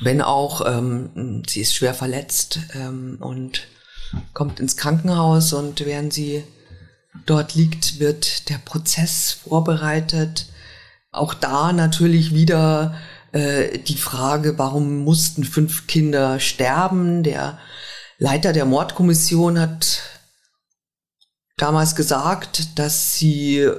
[0.00, 3.66] Wenn auch, ähm, sie ist schwer verletzt ähm, und
[4.32, 6.44] kommt ins Krankenhaus und während sie
[7.24, 10.46] dort liegt, wird der Prozess vorbereitet.
[11.12, 12.94] Auch da natürlich wieder
[13.32, 17.22] äh, die Frage, warum mussten fünf Kinder sterben?
[17.22, 17.58] Der
[18.18, 20.02] Leiter der Mordkommission hat
[21.56, 23.70] damals gesagt, dass sie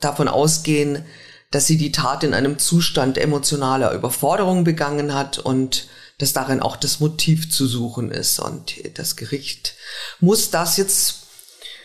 [0.00, 1.04] davon ausgehen,
[1.50, 6.76] dass sie die Tat in einem Zustand emotionaler Überforderung begangen hat und dass darin auch
[6.76, 8.40] das Motiv zu suchen ist.
[8.40, 9.74] Und das Gericht
[10.20, 11.26] muss das jetzt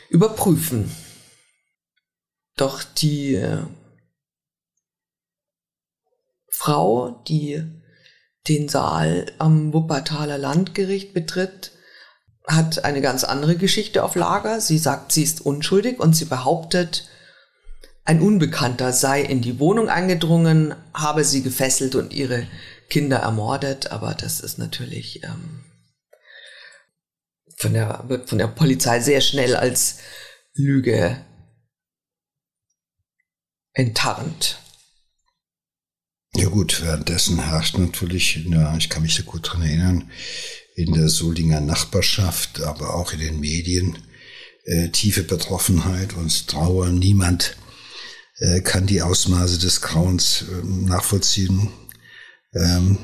[0.10, 0.91] überprüfen.
[2.56, 3.63] Doch die äh,
[6.50, 7.63] Frau, die
[8.48, 11.72] den Saal am Wuppertaler Landgericht betritt,
[12.46, 14.60] hat eine ganz andere Geschichte auf Lager.
[14.60, 17.08] Sie sagt, sie ist unschuldig und sie behauptet,
[18.06, 22.46] ein Unbekannter sei in die Wohnung eingedrungen, habe sie gefesselt und ihre
[22.89, 23.91] Kinder ermordet.
[23.91, 25.63] Aber das ist natürlich ähm,
[27.58, 30.00] von der, wird von der Polizei sehr schnell als
[30.54, 31.24] Lüge
[33.74, 34.60] enttarnt.
[36.36, 40.12] Ja gut, währenddessen herrscht natürlich, ja, ich kann mich da gut dran erinnern,
[40.76, 44.00] in der Solinger Nachbarschaft, aber auch in den Medien
[44.65, 46.89] äh, tiefe Betroffenheit und Trauer.
[46.89, 47.56] Niemand
[48.38, 51.69] äh, kann die Ausmaße des Grauens äh, nachvollziehen.
[52.54, 52.98] Ähm,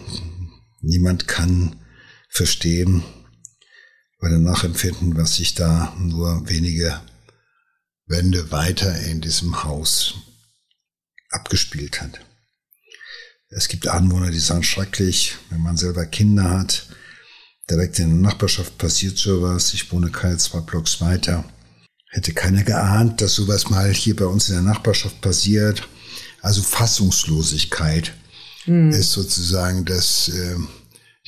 [0.81, 1.75] niemand kann
[2.29, 3.03] verstehen
[4.21, 7.01] oder nachempfinden, was sich da nur wenige
[8.05, 10.15] Wände weiter in diesem Haus
[11.29, 12.19] abgespielt hat.
[13.49, 16.87] Es gibt Anwohner, die sagen schrecklich, wenn man selber Kinder hat,
[17.69, 19.73] direkt in der Nachbarschaft passiert sowas.
[19.73, 21.43] Ich wohne keine zwei Blocks weiter.
[22.11, 25.87] Hätte keiner geahnt, dass sowas mal hier bei uns in der Nachbarschaft passiert.
[26.41, 28.13] Also Fassungslosigkeit
[28.69, 28.91] mhm.
[28.91, 30.55] ist sozusagen das, äh,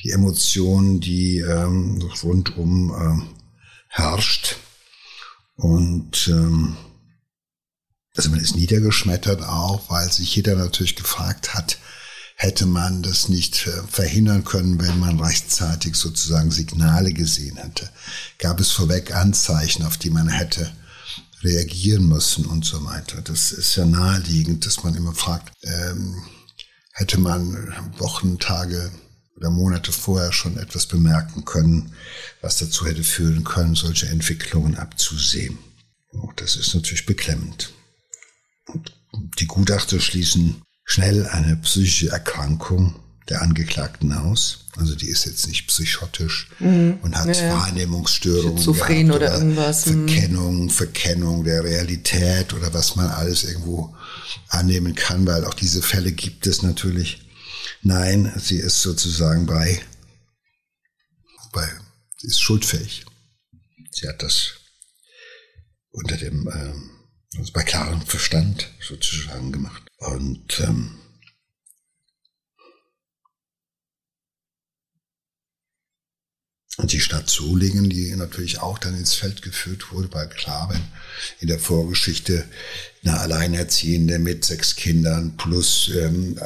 [0.02, 3.42] die Emotion, die ähm, rundum äh,
[3.88, 4.56] herrscht.
[5.56, 6.76] Und ähm,
[8.16, 11.78] also man ist niedergeschmettert auch, weil sich jeder natürlich gefragt hat,
[12.36, 17.88] hätte man das nicht äh, verhindern können, wenn man rechtzeitig sozusagen Signale gesehen hätte.
[18.38, 20.72] Gab es vorweg Anzeichen, auf die man hätte
[21.42, 23.20] reagieren müssen und so weiter.
[23.22, 26.22] Das ist ja naheliegend, dass man immer fragt, ähm,
[26.92, 28.90] hätte man Wochen, Tage
[29.36, 31.94] oder Monate vorher schon etwas bemerken können,
[32.40, 35.58] was dazu hätte führen können, solche Entwicklungen abzusehen.
[36.10, 37.72] Und das ist natürlich beklemmend.
[38.66, 38.92] Und
[39.40, 44.66] die Gutachter schließen schnell eine psychische Erkrankung der Angeklagten aus.
[44.76, 46.98] Also die ist jetzt nicht psychotisch mhm.
[47.02, 49.86] und hat ja, Wahrnehmungsstörungen Schizophren oder, oder irgendwas.
[49.86, 50.08] Mhm.
[50.08, 53.94] Verkennung, Verkennung der Realität oder was man alles irgendwo
[54.48, 57.22] annehmen kann, weil auch diese Fälle gibt es natürlich.
[57.82, 59.80] Nein, sie ist sozusagen bei,
[61.52, 61.68] bei
[62.18, 63.04] sie ist schuldfähig.
[63.90, 64.52] Sie hat das
[65.90, 66.90] unter dem, ähm,
[67.36, 69.82] also bei klarem Verstand sozusagen gemacht.
[69.98, 71.01] Und ähm,
[76.78, 80.80] Und die Stadt Solingen, die natürlich auch dann ins Feld geführt wurde, weil klar, wenn
[81.40, 82.46] in der Vorgeschichte
[83.04, 86.38] eine Alleinerziehende mit sechs Kindern plus ähm,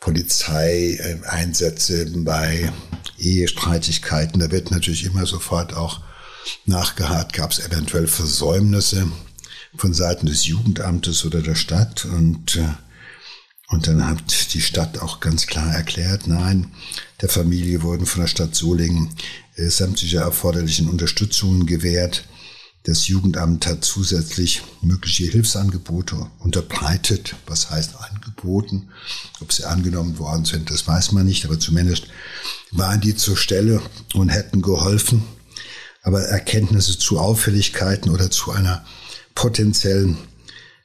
[0.00, 2.72] Polizeieinsätze bei
[3.18, 6.00] Ehestreitigkeiten, da wird natürlich immer sofort auch
[6.64, 9.06] nachgehakt, gab es eventuell Versäumnisse
[9.76, 12.06] von Seiten des Jugendamtes oder der Stadt.
[12.06, 12.68] Und äh,
[13.70, 16.72] und dann hat die Stadt auch ganz klar erklärt, nein,
[17.20, 19.10] der Familie wurden von der Stadt Solingen
[19.54, 22.24] äh, sämtliche erforderlichen Unterstützungen gewährt.
[22.84, 27.36] Das Jugendamt hat zusätzlich mögliche Hilfsangebote unterbreitet.
[27.46, 28.88] Was heißt angeboten?
[29.40, 32.08] Ob sie angenommen worden sind, das weiß man nicht, aber zumindest
[32.72, 33.82] waren die zur Stelle
[34.14, 35.22] und hätten geholfen.
[36.02, 38.84] Aber Erkenntnisse zu Auffälligkeiten oder zu einer
[39.34, 40.16] potenziellen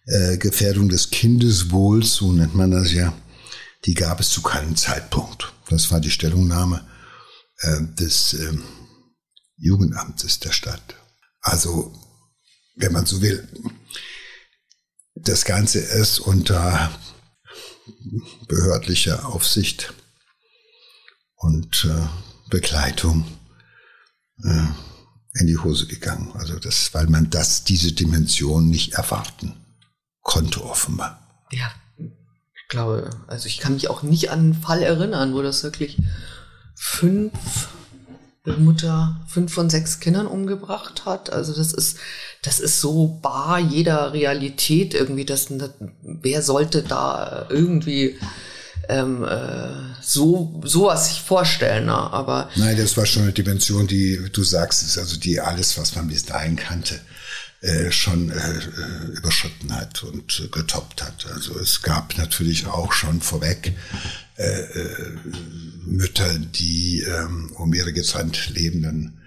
[0.06, 3.14] äh, Gefährdung des Kindeswohls, so nennt man das ja,
[3.86, 5.54] die gab es zu keinem Zeitpunkt.
[5.70, 6.88] Das war die Stellungnahme
[7.60, 8.58] äh, des äh,
[9.58, 10.96] Jugendamtes der Stadt.
[11.42, 11.94] Also,
[12.76, 13.48] wenn man so will,
[15.16, 16.92] das Ganze ist unter
[18.48, 19.94] behördlicher Aufsicht
[21.36, 22.08] und äh,
[22.50, 23.26] Begleitung
[24.44, 24.68] äh,
[25.40, 26.32] in die Hose gegangen.
[26.34, 29.65] Also das, weil man das, diese Dimension nicht erwarten
[30.26, 31.46] konnte offenbar.
[31.52, 35.64] Ja, ich glaube, also ich kann mich auch nicht an einen Fall erinnern, wo das
[35.64, 35.98] wirklich
[36.74, 37.70] fünf
[38.58, 41.32] Mutter fünf von sechs Kindern umgebracht hat.
[41.32, 41.98] Also das ist,
[42.42, 45.26] das ist so bar jeder Realität irgendwie.
[45.26, 45.48] Das,
[46.02, 48.18] wer sollte da irgendwie
[48.90, 49.70] ähm, äh,
[50.02, 51.86] so sowas sich vorstellen?
[51.86, 51.94] Ne?
[51.94, 55.96] Aber nein, das war schon eine Dimension, die du sagst, ist also die alles, was
[55.96, 57.00] man bis dahin kannte,
[57.66, 61.26] äh, schon äh, äh überschritten hat und äh, getoppt hat.
[61.34, 63.74] Also es gab natürlich auch schon vorweg
[64.38, 65.18] äh, äh,
[65.86, 69.20] Mütter, die ähm, um ihre getrennt lebenden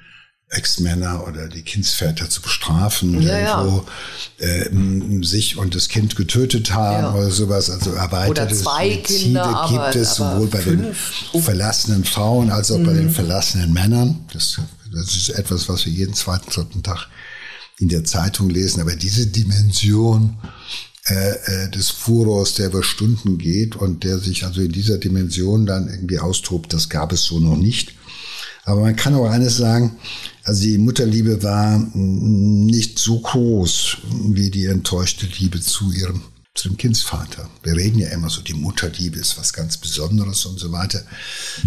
[0.51, 3.87] Ex-Männer oder die Kindsväter zu bestrafen, ja, irgendwo
[4.39, 4.47] ja.
[4.47, 7.15] Äh, sich und das Kind getötet haben ja.
[7.15, 7.71] oder sowas.
[7.71, 10.95] Also erweiterte Suizide gibt es sowohl bei den
[11.43, 12.87] verlassenen Frauen als auch mhm.
[12.87, 13.15] bei den mhm.
[13.15, 14.25] verlassenen Männern.
[14.33, 14.61] Das,
[14.95, 17.09] das ist etwas, was wir jeden zweiten, dritten Tag
[17.79, 18.81] in der Zeitung lesen.
[18.81, 20.37] Aber diese Dimension
[21.07, 25.65] äh, äh, des Furors, der über Stunden geht und der sich also in dieser Dimension
[25.65, 27.95] dann irgendwie austobt, das gab es so noch nicht.
[28.65, 29.97] Aber man kann auch eines sagen,
[30.45, 33.97] also die Mutterliebe war nicht so groß
[34.29, 36.23] wie die enttäuschte Liebe zu ihrem
[36.59, 37.49] zu dem Kindsvater.
[37.63, 41.05] Wir reden ja immer so, die Mutterliebe ist was ganz Besonderes und so weiter.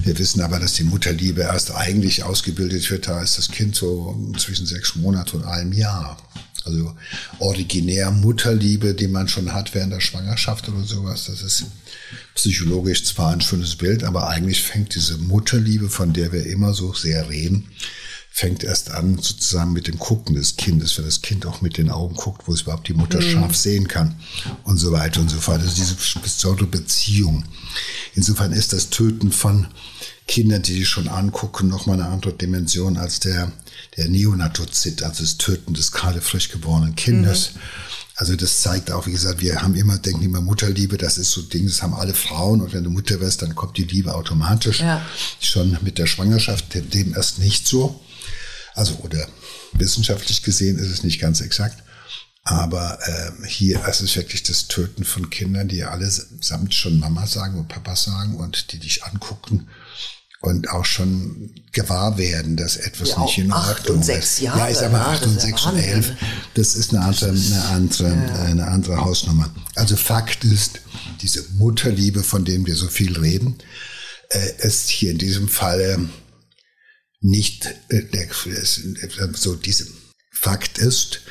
[0.04, 4.20] Wir wissen aber, dass die Mutterliebe erst eigentlich ausgebildet wird, da ist das Kind so
[4.38, 6.18] zwischen sechs Monaten und einem Jahr.
[6.66, 6.94] Also
[7.40, 11.66] originär Mutterliebe, die man schon hat während der Schwangerschaft oder sowas, das ist
[12.36, 16.94] psychologisch zwar ein schönes Bild, aber eigentlich fängt diese Mutterliebe, von der wir immer so
[16.94, 17.70] sehr reden,
[18.34, 21.92] fängt erst an sozusagen mit dem Gucken des Kindes, wenn das Kind auch mit den
[21.92, 23.30] Augen guckt, wo es überhaupt die Mutter mhm.
[23.30, 24.16] scharf sehen kann
[24.64, 25.62] und so weiter und so fort.
[25.62, 27.44] Also diese besondere Beziehung.
[28.16, 29.68] Insofern ist das Töten von
[30.28, 33.52] Kindern, die sich schon angucken, nochmal eine andere Dimension als der
[33.98, 37.54] der Neonatozid, also das Töten des gerade frisch geborenen Kindes.
[37.54, 37.60] Mhm.
[38.16, 41.42] Also das zeigt auch, wie gesagt, wir haben immer, denken immer Mutterliebe, das ist so
[41.42, 44.14] ein Ding, das haben alle Frauen und wenn du Mutter wirst, dann kommt die Liebe
[44.14, 44.82] automatisch.
[44.82, 45.04] Ja.
[45.40, 48.00] Schon mit der Schwangerschaft, dem erst nicht so.
[48.74, 49.28] Also, oder
[49.74, 51.84] wissenschaftlich gesehen ist es nicht ganz exakt.
[52.44, 57.60] Aber äh, hier ist es wirklich das Töten von Kindern, die allesamt schon Mama sagen
[57.60, 59.68] und Papa sagen und die dich angucken
[60.42, 64.70] und auch schon gewahr werden, dass etwas ja, nicht in Ordnung und sechs Jahre, Ja,
[64.70, 66.14] ich sag mal acht und sechs und elf.
[66.56, 68.44] Das ist eine andere, eine andere, ja.
[68.46, 69.54] eine andere Hausnummer.
[69.76, 70.82] Also Fakt ist,
[71.22, 73.60] diese Mutterliebe, von dem wir so viel reden,
[74.30, 76.10] äh, ist hier in diesem Fall
[77.22, 78.04] nicht äh,
[79.34, 79.88] so diese
[80.32, 81.22] Fakt ist,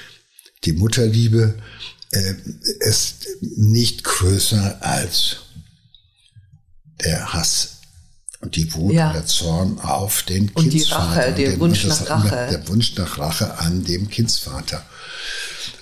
[0.64, 1.58] die Mutterliebe
[2.12, 2.34] äh,
[2.80, 5.36] ist nicht größer als
[7.04, 7.78] der Hass
[8.40, 9.08] und die Wut ja.
[9.08, 11.28] und der Zorn auf den und Kindsvater.
[11.28, 12.48] Und die Rache, der Wunsch nach Rache.
[12.50, 14.84] Der Wunsch nach Rache an dem Kindsvater.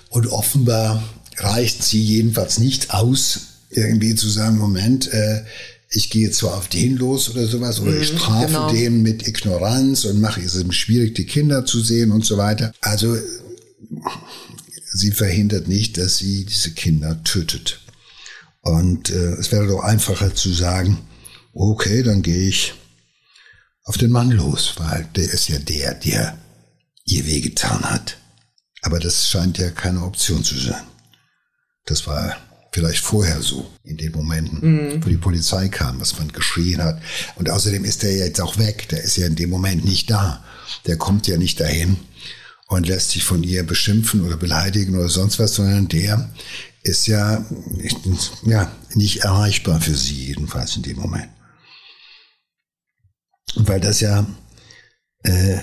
[0.09, 1.03] Und offenbar
[1.37, 5.45] reicht sie jedenfalls nicht aus, irgendwie zu sagen, Moment, äh,
[5.91, 8.71] ich gehe zwar auf den los oder sowas, oder ich mhm, strafe genau.
[8.71, 12.73] den mit Ignoranz und mache es ihm schwierig, die Kinder zu sehen und so weiter.
[12.81, 13.17] Also
[14.93, 17.81] sie verhindert nicht, dass sie diese Kinder tötet.
[18.61, 20.99] Und äh, es wäre doch einfacher zu sagen,
[21.53, 22.75] okay, dann gehe ich
[23.83, 26.37] auf den Mann los, weil der ist ja der, der
[27.05, 28.17] ihr wehgetan hat.
[28.81, 30.83] Aber das scheint ja keine Option zu sein.
[31.85, 32.37] Das war
[32.71, 35.05] vielleicht vorher so, in den Momenten, mhm.
[35.05, 37.01] wo die Polizei kam, was man geschrien hat.
[37.35, 38.87] Und außerdem ist der jetzt auch weg.
[38.89, 40.43] Der ist ja in dem Moment nicht da.
[40.85, 41.97] Der kommt ja nicht dahin
[42.67, 46.29] und lässt sich von ihr beschimpfen oder beleidigen oder sonst was, sondern der
[46.83, 47.45] ist ja,
[48.43, 51.29] ja nicht erreichbar für sie, jedenfalls in dem Moment
[53.55, 54.25] weil das ja
[55.23, 55.57] äh,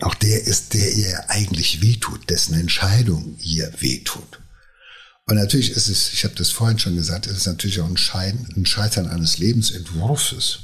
[0.00, 4.40] auch der ist, der ihr eigentlich wehtut, dessen Entscheidung ihr wehtut.
[5.28, 7.98] Und natürlich ist es, ich habe das vorhin schon gesagt, es ist natürlich auch ein,
[7.98, 10.60] Schein, ein Scheitern eines Lebensentwurfs.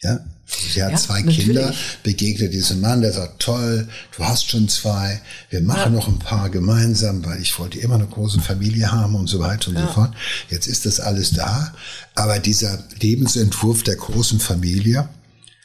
[0.00, 1.44] Ja, Sie hat Ja, zwei natürlich.
[1.46, 6.20] Kinder, begegnet diesem Mann, der sagt, toll, du hast schon zwei, wir machen noch ein
[6.20, 9.86] paar gemeinsam, weil ich wollte immer eine große Familie haben und so weiter und so
[9.88, 10.14] fort.
[10.50, 11.74] Jetzt ist das alles da,
[12.14, 15.08] aber dieser Lebensentwurf der großen Familie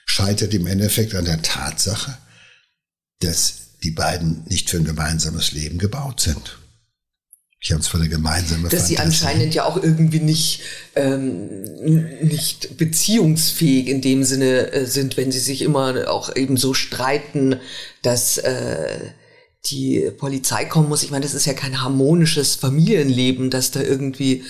[0.06, 2.18] scheitert im Endeffekt an der Tatsache,
[3.20, 6.58] dass die beiden nicht für ein gemeinsames Leben gebaut sind.
[7.64, 9.26] Die haben zwar eine gemeinsame dass sie Fantasie.
[9.26, 10.62] anscheinend ja auch irgendwie nicht,
[10.96, 11.64] ähm,
[12.24, 17.60] nicht beziehungsfähig in dem Sinne äh, sind, wenn sie sich immer auch eben so streiten,
[18.02, 19.12] dass äh,
[19.66, 21.04] die Polizei kommen muss.
[21.04, 24.44] Ich meine, das ist ja kein harmonisches Familienleben, das da irgendwie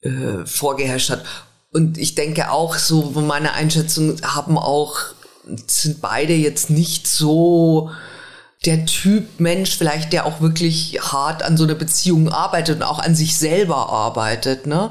[0.00, 1.24] äh, vorgeherrscht hat.
[1.72, 4.96] Und ich denke auch so, meine Einschätzung haben auch,
[5.66, 7.90] sind beide jetzt nicht so
[8.66, 12.98] der Typ Mensch vielleicht, der auch wirklich hart an so einer Beziehung arbeitet und auch
[12.98, 14.90] an sich selber arbeitet, ne?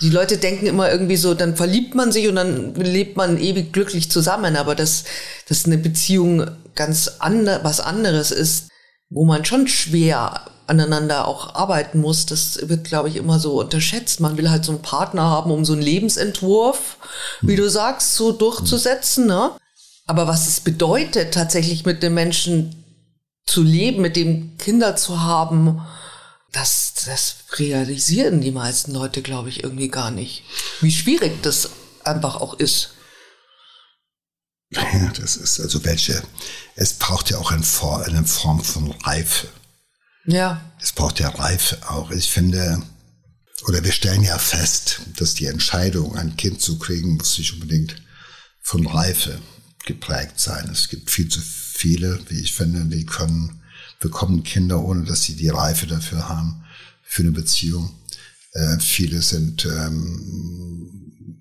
[0.00, 3.72] Die Leute denken immer irgendwie so, dann verliebt man sich und dann lebt man ewig
[3.72, 5.04] glücklich zusammen, aber dass,
[5.48, 8.68] dass eine Beziehung ganz ander, was anderes ist,
[9.08, 14.18] wo man schon schwer aneinander auch arbeiten muss, das wird, glaube ich, immer so unterschätzt.
[14.18, 16.96] Man will halt so einen Partner haben, um so einen Lebensentwurf,
[17.40, 19.52] wie du sagst, so durchzusetzen, ne?
[20.06, 22.83] Aber was es bedeutet, tatsächlich mit dem Menschen
[23.46, 25.80] zu leben, mit dem Kinder zu haben,
[26.52, 30.44] das, das realisieren die meisten Leute, glaube ich, irgendwie gar nicht.
[30.80, 31.70] Wie schwierig das
[32.04, 32.90] einfach auch ist.
[34.70, 36.22] Ja, das ist also welche,
[36.74, 39.48] es braucht ja auch eine Form, von Reife.
[40.26, 42.10] Ja, Es braucht ja Reife auch.
[42.10, 42.82] Ich finde,
[43.66, 48.02] oder wir stellen ja fest, dass die Entscheidung, ein Kind zu kriegen, muss nicht unbedingt
[48.62, 49.38] von Reife
[49.84, 50.68] geprägt sein.
[50.72, 51.40] Es gibt viel zu
[51.76, 53.60] viele, wie ich finde, die können,
[54.00, 56.62] bekommen Kinder, ohne dass sie die Reife dafür haben,
[57.02, 57.90] für eine Beziehung.
[58.52, 60.88] Äh, viele sind, ähm,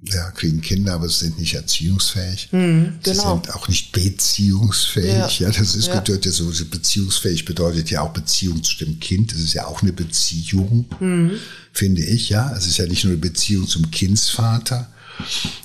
[0.05, 2.49] ja, kriegen Kinder, aber sie sind nicht erziehungsfähig.
[2.51, 2.57] Sie
[3.03, 3.35] genau.
[3.35, 5.39] sind auch nicht beziehungsfähig.
[5.39, 5.57] Ja, Ja.
[5.57, 5.99] das ist Ja.
[5.99, 9.31] bedeutet so, so beziehungsfähig bedeutet ja auch Beziehung zu dem Kind.
[9.31, 11.31] Das ist ja auch eine Beziehung, Mhm.
[11.71, 12.29] finde ich.
[12.29, 14.89] Ja, es ist ja nicht nur eine Beziehung zum Kindsvater.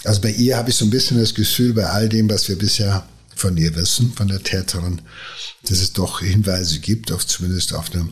[0.04, 2.56] Also bei ihr habe ich so ein bisschen das Gefühl, bei all dem, was wir
[2.56, 3.06] bisher
[3.38, 5.02] von ihr wissen, von der Täterin,
[5.62, 8.08] dass es doch Hinweise gibt, auf zumindest auf eine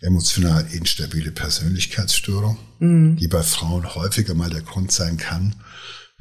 [0.00, 2.58] emotional instabile Persönlichkeitsstörung,
[3.16, 5.56] die bei Frauen häufiger mal der Grund sein kann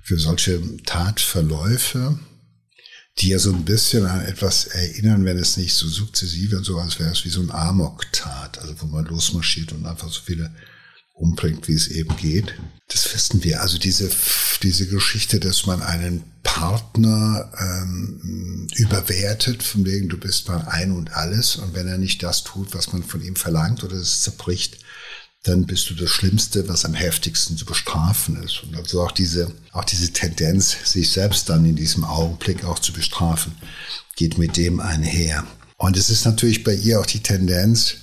[0.02, 2.18] für solche Tatverläufe,
[3.20, 6.78] die ja so ein bisschen an etwas erinnern, wenn es nicht so sukzessive und so,
[6.78, 10.54] als wäre es wie so ein Amok-Tat, also wo man losmarschiert und einfach so viele
[11.14, 12.56] umbringt, wie es eben geht.
[12.90, 13.62] Das wissen wir.
[13.62, 14.10] Also diese,
[14.62, 21.14] diese Geschichte, dass man einen Partner ähm, überwertet, von wegen du bist mal ein und
[21.14, 24.80] alles und wenn er nicht das tut, was man von ihm verlangt oder es zerbricht,
[25.44, 28.64] dann bist du das Schlimmste, was am heftigsten zu bestrafen ist.
[28.64, 32.94] Und also auch diese, auch diese Tendenz, sich selbst dann in diesem Augenblick auch zu
[32.94, 33.54] bestrafen,
[34.16, 35.46] geht mit dem einher.
[35.78, 37.96] Und es ist natürlich bei ihr auch die Tendenz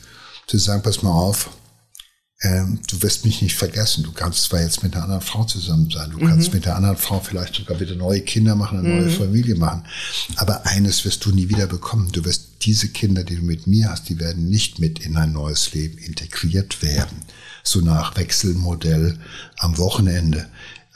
[0.47, 1.51] zu sagen, pass mal auf,
[2.43, 4.03] ähm, du wirst mich nicht vergessen.
[4.03, 6.97] Du kannst zwar jetzt mit einer anderen Frau zusammen sein, du kannst mit der anderen
[6.97, 9.85] Frau vielleicht sogar wieder neue Kinder machen, eine neue Familie machen.
[10.37, 12.11] Aber eines wirst du nie wieder bekommen.
[12.13, 15.33] Du wirst diese Kinder, die du mit mir hast, die werden nicht mit in ein
[15.33, 17.19] neues Leben integriert werden.
[17.63, 19.19] So nach Wechselmodell
[19.59, 20.49] am Wochenende.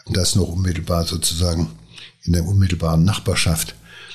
[0.07, 1.71] Und das noch unmittelbar sozusagen
[2.23, 3.75] in der unmittelbaren Nachbarschaft.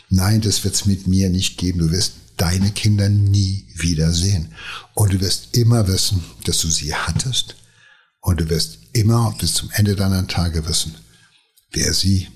[0.09, 1.79] Nein, das wird's mit mir nicht geben.
[1.79, 4.53] Du wirst deine Kinder nie wiedersehen.
[4.93, 7.55] Und du wirst immer wissen, dass du sie hattest.
[8.21, 10.95] Und du wirst immer bis zum Ende deiner Tage wissen,
[11.71, 12.27] wer sie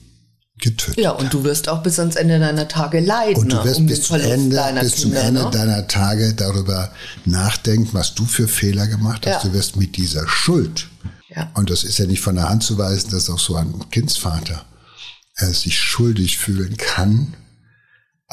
[0.60, 1.20] getötet Ja, hat.
[1.20, 3.41] und du wirst auch bis ans Ende deiner Tage leiden.
[3.43, 5.51] Und du ne, wirst um bis zum Ende, deiner bis zum Kinder, Ende ne?
[5.51, 6.91] deiner Tage darüber
[7.26, 9.43] nachdenken, was du für Fehler gemacht hast.
[9.43, 9.49] Ja.
[9.49, 10.88] Du wirst mit dieser Schuld,
[11.36, 11.51] Ja.
[11.56, 14.64] und das ist ja nicht von der Hand zu weisen, dass auch so ein Kindsvater
[15.38, 17.36] äh, sich schuldig fühlen kann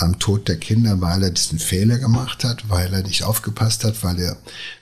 [0.00, 4.02] am Tod der Kinder, weil er diesen Fehler gemacht hat, weil er nicht aufgepasst hat,
[4.02, 4.36] weil er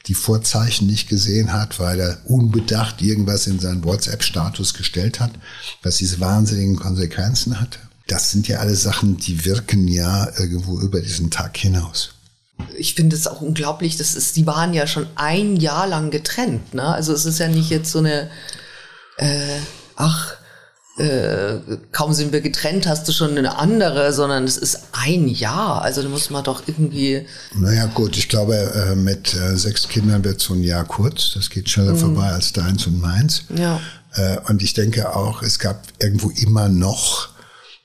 [0.06, 5.32] die Vorzeichen nicht gesehen hat, weil er unbedacht irgendwas in seinen WhatsApp-Status gestellt hat,
[5.82, 7.78] was diese wahnsinnigen Konsequenzen hatte.
[8.06, 12.14] Das sind ja alle Sachen, die wirken ja irgendwo über diesen Tag hinaus.
[12.76, 16.74] ich finde es auch unglaublich, das ist, die waren ja schon ein Jahr lang getrennt,
[16.74, 16.84] ne?
[16.84, 18.30] Also es ist ja nicht jetzt so eine,
[19.16, 19.58] äh,
[19.96, 20.37] ach,
[20.98, 21.60] äh,
[21.92, 25.82] kaum sind wir getrennt, hast du schon eine andere, sondern es ist ein Jahr.
[25.82, 30.24] Also da muss man doch irgendwie, Naja gut, ich glaube, äh, mit äh, sechs Kindern
[30.24, 31.32] wird so ein Jahr kurz.
[31.34, 33.44] Das geht schneller vorbei als deins und meins.
[33.56, 33.80] Ja.
[34.14, 37.28] Äh, Und ich denke auch, es gab irgendwo immer noch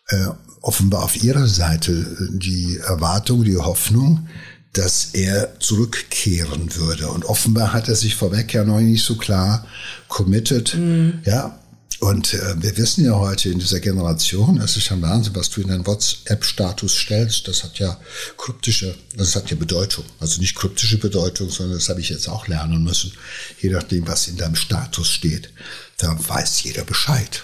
[0.10, 0.28] äh,
[0.62, 4.28] offenbar auf ihrer Seite die Erwartung, die Hoffnung,
[4.72, 7.10] dass er zurückkehren würde.
[7.10, 9.66] Und offenbar hat er sich vorweg ja noch nicht so klar
[10.08, 10.76] committed.
[11.26, 11.60] Ja.
[12.04, 15.62] Und äh, wir wissen ja heute in dieser Generation, es ist ja Wahnsinn, was du
[15.62, 17.98] in deinen WhatsApp-Status stellst, das hat ja
[18.38, 20.04] kryptische, das hat ja Bedeutung.
[20.20, 23.14] Also nicht kryptische Bedeutung, sondern das habe ich jetzt auch lernen müssen.
[23.62, 25.54] Je nachdem, was in deinem Status steht,
[25.98, 27.44] da weiß jeder Bescheid.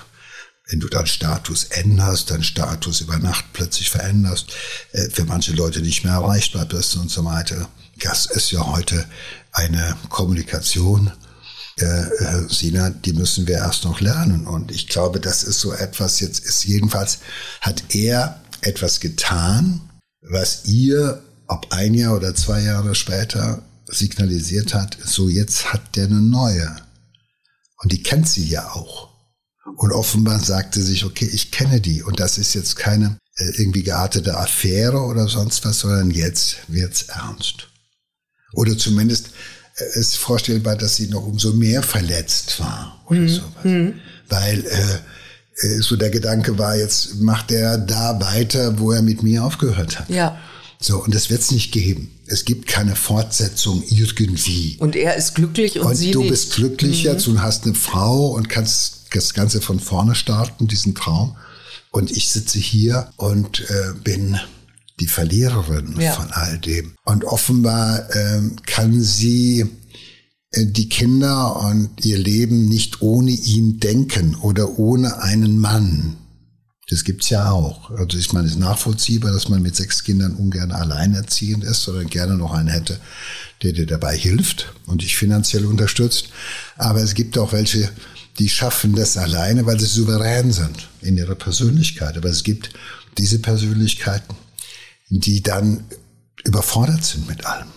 [0.67, 4.47] Wenn du deinen Status änderst, deinen Status über Nacht plötzlich veränderst,
[4.91, 7.69] äh, für manche Leute nicht mehr erreichbar bist und so weiter.
[8.01, 9.05] Das ist ja heute
[9.53, 11.13] eine Kommunikation,
[11.81, 14.47] äh, Sina, die müssen wir erst noch lernen.
[14.47, 17.19] Und ich glaube, das ist so etwas, jetzt ist jedenfalls,
[17.61, 19.81] hat er etwas getan,
[20.21, 26.05] was ihr, ob ein Jahr oder zwei Jahre später, signalisiert hat, so jetzt hat der
[26.05, 26.75] eine neue.
[27.81, 29.09] Und die kennt sie ja auch.
[29.77, 32.03] Und offenbar sagte sich, okay, ich kenne die.
[32.03, 37.03] Und das ist jetzt keine äh, irgendwie geartete Affäre oder sonst was, sondern jetzt wird's
[37.03, 37.69] ernst.
[38.53, 39.29] Oder zumindest
[39.93, 43.29] ist vorstellbar, dass sie noch umso mehr verletzt war oder mhm.
[43.29, 43.63] sowas.
[43.63, 43.93] Mhm.
[44.27, 44.99] Weil äh,
[45.67, 49.99] äh, so der Gedanke war, jetzt macht er da weiter, wo er mit mir aufgehört
[49.99, 50.09] hat.
[50.09, 50.37] Ja.
[50.81, 52.09] So, und das wird es nicht geben.
[52.25, 54.77] Es gibt keine Fortsetzung irgendwie.
[54.79, 56.29] Und er ist glücklich und, und sie du nicht.
[56.29, 57.11] bist glücklich mhm.
[57.11, 61.35] jetzt und hast eine Frau und kannst das Ganze von vorne starten, diesen Traum.
[61.91, 64.39] Und ich sitze hier und äh, bin
[64.99, 66.13] die Verliererin ja.
[66.13, 66.95] von all dem.
[67.05, 69.65] Und offenbar ähm, kann sie
[70.51, 76.17] äh, die Kinder und ihr Leben nicht ohne ihn denken oder ohne einen Mann.
[76.89, 77.91] Das gibt's ja auch.
[77.91, 82.07] Also ich meine, es ist nachvollziehbar, dass man mit sechs Kindern ungern alleinerziehend ist, sondern
[82.07, 82.99] gerne noch einen hätte,
[83.61, 86.29] der dir dabei hilft und dich finanziell unterstützt.
[86.77, 87.91] Aber es gibt auch welche,
[88.39, 92.17] die schaffen das alleine, weil sie souverän sind in ihrer Persönlichkeit.
[92.17, 92.71] Aber es gibt
[93.19, 94.35] diese Persönlichkeiten,
[95.09, 95.83] die dann
[96.43, 97.67] überfordert sind mit allem.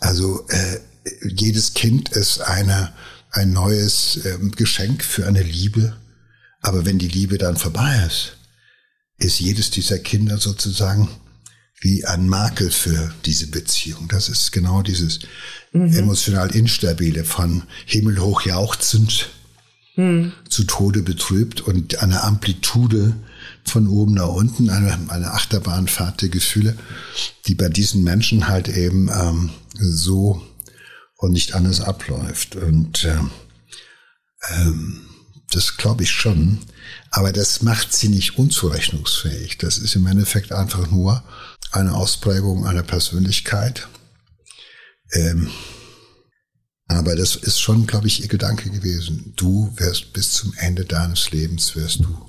[0.00, 0.80] Also äh,
[1.22, 2.92] jedes Kind ist eine,
[3.30, 5.96] ein neues ähm, Geschenk für eine Liebe.
[6.60, 8.36] Aber wenn die Liebe dann vorbei ist,
[9.18, 11.08] ist jedes dieser Kinder sozusagen
[11.80, 14.08] wie ein Makel für diese Beziehung.
[14.08, 15.20] Das ist genau dieses
[15.72, 15.92] mhm.
[15.92, 19.30] emotional Instabile von himmelhoch jauchzend
[19.96, 20.32] mhm.
[20.48, 23.14] zu Tode betrübt und eine Amplitude
[23.70, 26.76] von oben nach unten, eine, eine Achterbahnfahrt der Gefühle,
[27.46, 30.42] die bei diesen Menschen halt eben ähm, so
[31.16, 32.56] und nicht anders abläuft.
[32.56, 33.18] Und äh,
[34.50, 35.00] ähm,
[35.50, 36.58] das glaube ich schon.
[37.10, 39.58] Aber das macht sie nicht unzurechnungsfähig.
[39.58, 41.22] Das ist im Endeffekt einfach nur
[41.72, 43.88] eine Ausprägung einer Persönlichkeit.
[45.12, 45.50] Ähm,
[46.88, 49.32] aber das ist schon, glaube ich, ihr Gedanke gewesen.
[49.36, 52.28] Du wirst bis zum Ende deines Lebens wirst du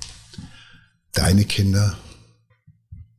[1.18, 1.98] deine Kinder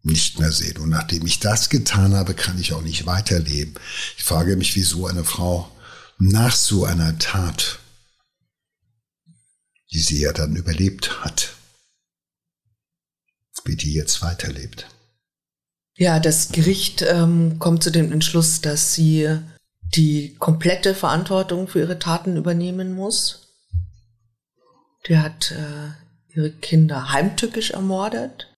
[0.02, 0.78] nicht mehr sehen.
[0.78, 3.74] Und nachdem ich das getan habe, kann ich auch nicht weiterleben.
[4.16, 5.70] Ich frage mich, wieso eine Frau
[6.18, 7.78] nach so einer Tat,
[9.92, 11.54] die sie ja dann überlebt hat,
[13.64, 14.86] wie die jetzt weiterlebt.
[15.96, 19.40] Ja, das Gericht ähm, kommt zu dem Entschluss, dass sie
[19.94, 23.48] die komplette Verantwortung für ihre Taten übernehmen muss.
[25.08, 25.90] Die hat äh,
[26.38, 28.54] ihre Kinder heimtückisch ermordet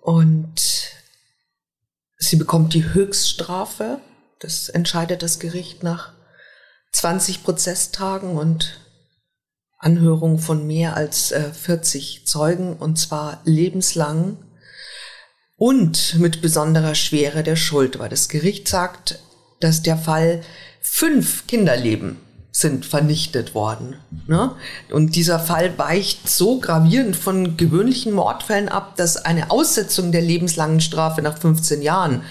[0.00, 0.54] und
[2.16, 4.00] sie bekommt die Höchststrafe.
[4.40, 6.12] Das entscheidet das Gericht nach
[6.92, 8.80] 20 Prozesstagen und
[9.78, 14.38] Anhörung von mehr als 40 äh, Zeugen und zwar lebenslang
[15.56, 19.18] und mit besonderer Schwere der Schuld, weil das Gericht sagt,
[19.60, 20.42] dass der Fall
[20.80, 22.25] fünf Kinderleben
[22.56, 23.96] sind vernichtet worden.
[24.26, 24.52] Ne?
[24.90, 30.80] Und dieser Fall weicht so gravierend von gewöhnlichen Mordfällen ab, dass eine Aussetzung der lebenslangen
[30.80, 32.22] Strafe nach 15 Jahren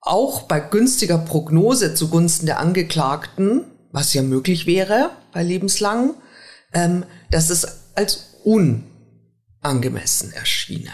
[0.00, 6.14] auch bei günstiger Prognose zugunsten der Angeklagten, was ja möglich wäre bei lebenslang,
[6.72, 7.66] ähm, dass es
[7.96, 10.92] als unangemessen erschiene.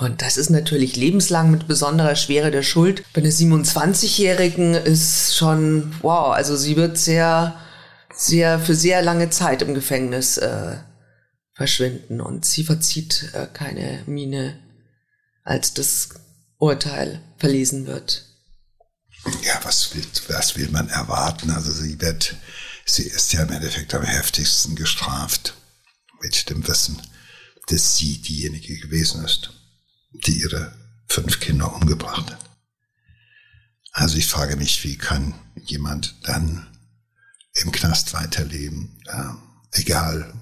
[0.00, 3.04] Und das ist natürlich lebenslang mit besonderer Schwere der Schuld.
[3.12, 7.60] Bei einer 27-Jährigen ist schon, wow, also sie wird sehr,
[8.14, 10.78] sehr, für sehr lange Zeit im Gefängnis äh,
[11.52, 14.58] verschwinden und sie verzieht äh, keine Miene,
[15.44, 16.08] als das
[16.56, 18.24] Urteil verlesen wird.
[19.42, 21.50] Ja, was will, was will man erwarten?
[21.50, 22.36] Also sie wird,
[22.86, 25.52] sie ist ja im Endeffekt am heftigsten gestraft
[26.22, 27.02] mit dem Wissen,
[27.68, 29.59] dass sie diejenige gewesen ist
[30.12, 30.72] die ihre
[31.08, 32.38] fünf Kinder umgebracht hat.
[33.92, 35.34] Also ich frage mich, wie kann
[35.64, 36.66] jemand dann
[37.62, 40.32] im Knast weiterleben, äh, egal,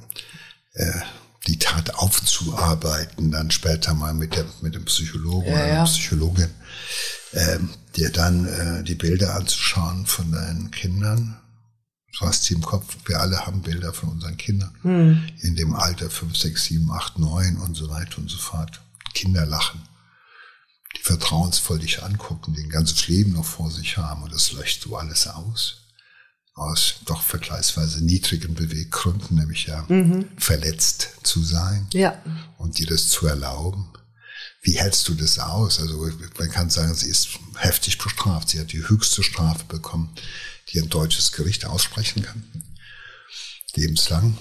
[0.75, 1.01] äh,
[1.47, 6.51] die Tat aufzuarbeiten, dann später mal mit, der, mit dem Psychologen ja, oder der Psychologin,
[7.33, 7.59] äh,
[7.97, 11.41] dir dann äh, die Bilder anzuschauen von deinen Kindern
[12.19, 12.97] Du hast sie im Kopf.
[13.07, 15.29] Wir alle haben Bilder von unseren Kindern hm.
[15.41, 18.81] in dem Alter 5, 6, 7, 8, 9 und so weiter und so fort.
[19.15, 19.83] Kinder lachen,
[20.97, 24.83] die vertrauensvoll dich angucken, die ein ganzes Leben noch vor sich haben und das löscht
[24.83, 25.85] so alles aus.
[26.55, 30.29] Aus doch vergleichsweise niedrigen Beweggründen, nämlich ja mhm.
[30.39, 32.21] verletzt zu sein ja.
[32.57, 33.93] und dir das zu erlauben.
[34.63, 35.79] Wie hältst du das aus?
[35.79, 38.49] Also man kann sagen, sie ist heftig bestraft.
[38.49, 40.15] Sie hat die höchste Strafe bekommen,
[40.73, 42.43] die ein deutsches Gericht aussprechen kann.
[43.75, 44.37] Lebenslang.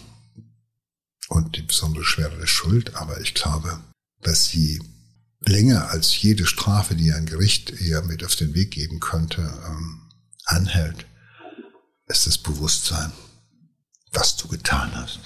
[1.30, 2.95] Und die besondere Schwere der Schuld.
[2.95, 3.80] Aber ich glaube,
[4.22, 4.82] dass sie
[5.41, 10.01] länger als jede Strafe, die ein Gericht ihr mit auf den Weg geben könnte, ähm,
[10.45, 11.05] anhält,
[12.07, 13.11] ist das Bewusstsein,
[14.11, 15.20] was du getan hast.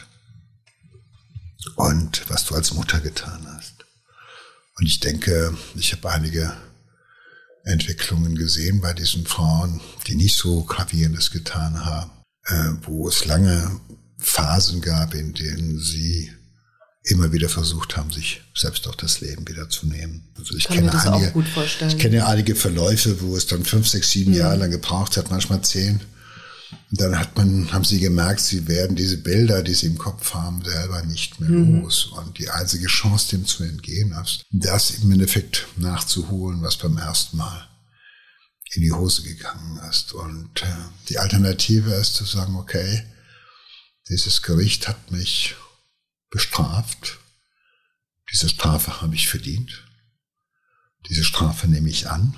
[1.75, 3.85] Und was du als Mutter getan hast.
[4.77, 6.57] Und ich denke, ich habe einige
[7.63, 12.11] Entwicklungen gesehen bei diesen Frauen, die nicht so gravierendes getan haben,
[12.45, 13.79] äh, wo es lange
[14.17, 16.31] Phasen gab, in denen sie
[17.03, 20.29] immer wieder versucht haben, sich selbst auch das Leben wieder zu nehmen.
[20.37, 21.33] Also ich Kann kenne einige,
[21.87, 24.37] Ich kenne einige Verläufe, wo es dann fünf, sechs, sieben mhm.
[24.37, 26.01] Jahre lang gebraucht hat, manchmal zehn,
[26.89, 30.33] und dann hat man, haben sie gemerkt, sie werden diese Bilder, die sie im Kopf
[30.33, 31.81] haben, selber nicht mehr mhm.
[31.81, 32.05] los.
[32.05, 37.37] Und die einzige Chance, dem zu entgehen, ist, das im Endeffekt nachzuholen, was beim ersten
[37.37, 37.67] Mal
[38.73, 40.13] in die Hose gegangen ist.
[40.13, 40.65] Und äh,
[41.09, 43.03] die Alternative ist zu sagen, okay,
[44.09, 45.55] dieses Gericht hat mich
[46.31, 47.19] bestraft.
[48.31, 49.87] Diese Strafe habe ich verdient.
[51.07, 52.35] Diese Strafe nehme ich an.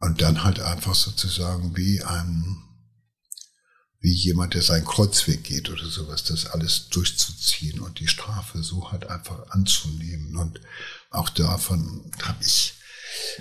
[0.00, 2.64] Und dann halt einfach sozusagen wie ein
[4.04, 8.92] wie jemand, der seinen Kreuzweg geht oder sowas, das alles durchzuziehen und die Strafe so
[8.92, 10.36] halt einfach anzunehmen.
[10.36, 10.60] Und
[11.08, 12.74] auch davon habe ich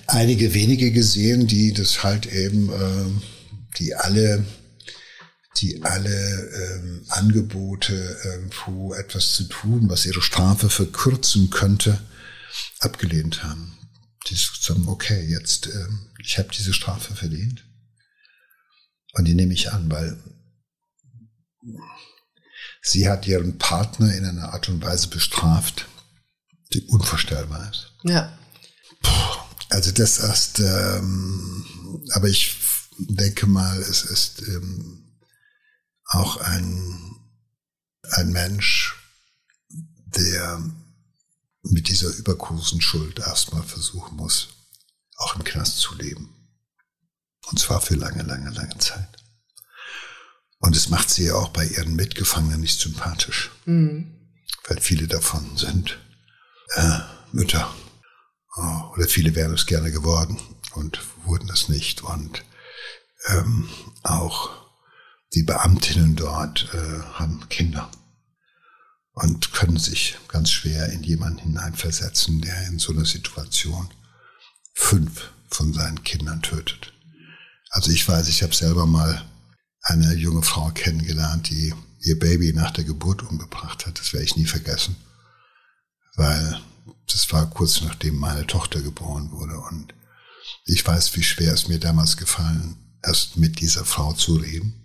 [0.07, 3.21] einige wenige gesehen, die das halt eben, äh,
[3.77, 4.45] die alle,
[5.57, 7.93] die alle ähm, Angebote
[8.23, 12.01] irgendwo etwas zu tun, was ihre Strafe verkürzen könnte,
[12.79, 13.77] abgelehnt haben.
[14.29, 15.87] Die sagen, okay, jetzt, äh,
[16.23, 17.63] ich habe diese Strafe verdient.
[19.13, 20.17] Und die nehme ich an, weil
[22.81, 25.87] Sie hat ihren Partner in einer Art und Weise bestraft,
[26.73, 27.93] die unvorstellbar ist.
[28.03, 28.37] Ja.
[29.01, 29.39] Puh,
[29.69, 31.65] also das ist, ähm,
[32.11, 32.57] aber ich
[32.97, 35.02] denke mal, es ist ähm,
[36.13, 37.15] auch ein,
[38.11, 38.95] ein Mensch,
[39.69, 40.63] der
[41.63, 44.49] mit dieser übergroßen Schuld erstmal versuchen muss,
[45.17, 46.29] auch im Knast zu leben.
[47.49, 49.09] Und zwar für lange, lange, lange Zeit.
[50.59, 53.51] Und es macht sie ja auch bei ihren Mitgefangenen nicht sympathisch.
[53.65, 54.29] Mhm.
[54.67, 55.99] Weil viele davon sind
[56.75, 56.99] äh,
[57.31, 57.73] Mütter.
[58.55, 60.39] Oh, oder viele wären es gerne geworden
[60.75, 62.01] und wurden es nicht.
[62.01, 62.45] Und
[63.27, 63.67] ähm,
[64.03, 64.62] auch
[65.33, 67.89] die Beamtinnen dort äh, haben Kinder
[69.13, 73.89] und können sich ganz schwer in jemanden hineinversetzen, der in so einer Situation
[74.73, 76.93] fünf von seinen Kindern tötet.
[77.69, 79.23] Also ich weiß, ich habe selber mal
[79.81, 83.99] eine junge Frau kennengelernt, die ihr Baby nach der Geburt umgebracht hat.
[83.99, 84.95] Das werde ich nie vergessen,
[86.15, 86.61] weil
[87.07, 89.93] das war kurz nachdem meine Tochter geboren wurde und
[90.65, 94.82] ich weiß, wie schwer es mir damals gefallen, erst mit dieser Frau zu reden.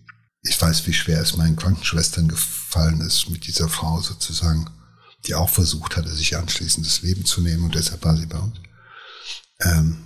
[0.49, 4.69] Ich weiß, wie schwer es meinen Krankenschwestern gefallen ist, mit dieser Frau sozusagen,
[5.27, 8.39] die auch versucht hatte, sich anschließend das Leben zu nehmen und deshalb war sie bei
[8.39, 8.57] uns,
[9.61, 10.05] ähm,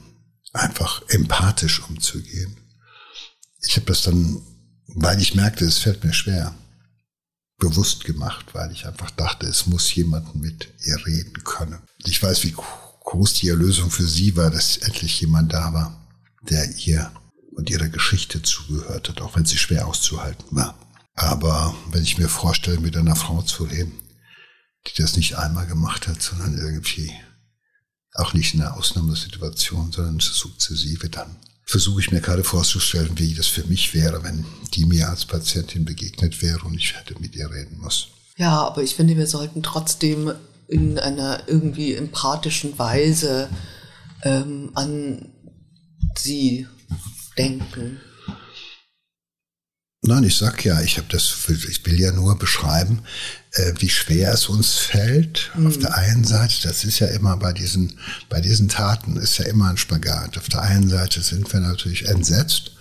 [0.53, 2.57] einfach empathisch umzugehen.
[3.61, 4.43] Ich habe das dann
[4.95, 6.55] weil ich merkte, es fällt mir schwer,
[7.59, 11.81] bewusst gemacht, weil ich einfach dachte, es muss jemand mit ihr reden können.
[12.05, 12.55] Ich weiß, wie
[13.05, 16.09] groß die Erlösung für sie war, dass endlich jemand da war,
[16.43, 17.13] der ihr
[17.55, 20.79] und ihrer Geschichte zugehört hat, auch wenn sie schwer auszuhalten war.
[21.15, 24.01] Aber wenn ich mir vorstelle, mit einer Frau zu leben,
[24.87, 27.13] die das nicht einmal gemacht hat, sondern irgendwie
[28.15, 33.47] auch nicht in einer Ausnahmesituation, sondern sukzessive dann versuche ich mir gerade vorzustellen, wie das
[33.47, 34.45] für mich wäre, wenn
[34.75, 38.09] die mir als Patientin begegnet wäre und ich hätte mit ihr reden müssen.
[38.37, 40.33] Ja, aber ich finde, wir sollten trotzdem
[40.69, 43.49] in einer irgendwie empathischen Weise
[44.23, 45.29] ähm, an
[46.17, 46.67] sie
[47.37, 48.01] denken.
[50.05, 53.05] Nein, ich sag ja, ich habe das, ich will ja nur beschreiben,
[53.53, 55.53] äh, wie schwer es uns fällt.
[55.55, 55.69] Mhm.
[55.69, 59.45] Auf der einen Seite, das ist ja immer bei diesen, bei diesen Taten ist ja
[59.45, 60.39] immer ein Spagat.
[60.39, 62.73] Auf der einen Seite sind wir natürlich entsetzt,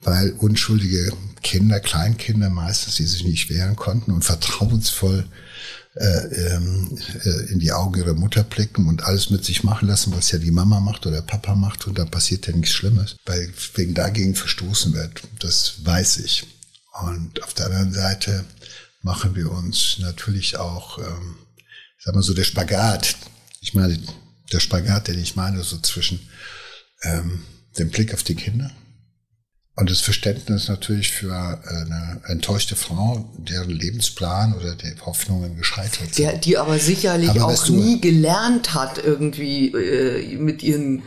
[0.00, 1.12] weil unschuldige
[1.44, 5.26] Kinder, Kleinkinder meistens, die sich nicht wehren konnten und vertrauensvoll
[7.50, 10.52] in die Augen ihrer Mutter blicken und alles mit sich machen lassen, was ja die
[10.52, 14.92] Mama macht oder Papa macht und dann passiert ja nichts Schlimmes, weil wegen dagegen verstoßen
[14.92, 15.22] wird.
[15.40, 16.46] Das weiß ich.
[17.02, 18.44] Und auf der anderen Seite
[19.02, 21.36] machen wir uns natürlich auch, ähm,
[21.98, 23.16] sag mal so, der Spagat.
[23.60, 23.98] Ich meine,
[24.52, 26.20] der Spagat, den ich meine, so zwischen
[27.02, 27.42] ähm,
[27.78, 28.70] dem Blick auf die Kinder
[29.78, 36.18] und das Verständnis natürlich für eine enttäuschte Frau, deren Lebensplan oder die Hoffnungen gescheitert sind.
[36.18, 41.04] Der, die aber sicherlich aber auch nie gelernt hat, irgendwie äh, mit ihren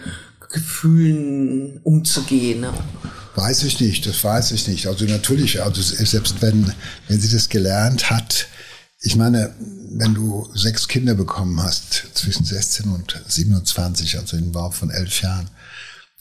[0.54, 2.62] Gefühlen umzugehen.
[2.62, 2.74] Ne?
[3.36, 4.88] Weiß ich nicht, das weiß ich nicht.
[4.88, 6.74] Also natürlich, also selbst wenn,
[7.10, 8.48] wenn sie das gelernt hat,
[9.02, 9.54] ich meine,
[9.90, 15.22] wenn du sechs Kinder bekommen hast zwischen 16 und 27, also im Bauch von elf
[15.22, 15.50] Jahren,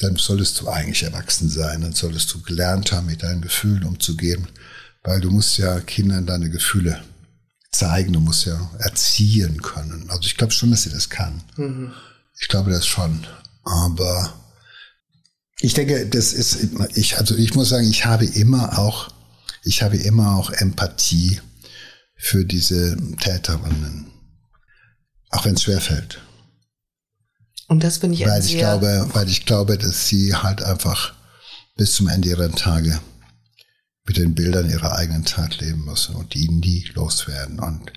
[0.00, 4.48] dann solltest du eigentlich erwachsen sein, dann solltest du gelernt haben, mit deinen Gefühlen umzugehen,
[5.04, 7.02] weil du musst ja Kindern deine Gefühle
[7.70, 10.10] zeigen, du musst ja erziehen können.
[10.10, 11.42] Also ich glaube schon, dass sie das kann.
[11.56, 11.92] Mhm.
[12.40, 13.26] Ich glaube das schon.
[13.62, 14.34] Aber
[15.60, 16.58] ich denke, das ist,
[16.94, 19.10] ich, also ich muss sagen, ich habe immer auch,
[19.62, 21.40] ich habe immer auch Empathie
[22.16, 24.06] für diese Täterinnen.
[25.28, 26.20] Auch wenn es schwerfällt.
[27.70, 31.14] Und das finde ich weil ich glaube, weil ich glaube, dass sie halt einfach
[31.76, 32.98] bis zum Ende ihrer Tage
[34.04, 37.60] mit den Bildern ihrer eigenen Tat leben müssen und die nie loswerden.
[37.60, 37.92] Und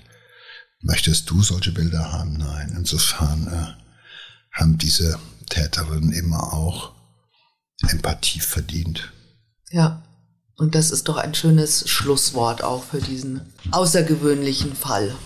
[0.78, 2.34] möchtest du solche Bilder haben?
[2.34, 2.72] Nein.
[2.76, 5.18] Insofern äh, haben diese
[5.50, 6.92] Täterinnen immer auch
[7.88, 9.12] Empathie verdient.
[9.72, 10.04] Ja,
[10.56, 13.40] und das ist doch ein schönes Schlusswort auch für diesen
[13.72, 15.16] außergewöhnlichen Fall.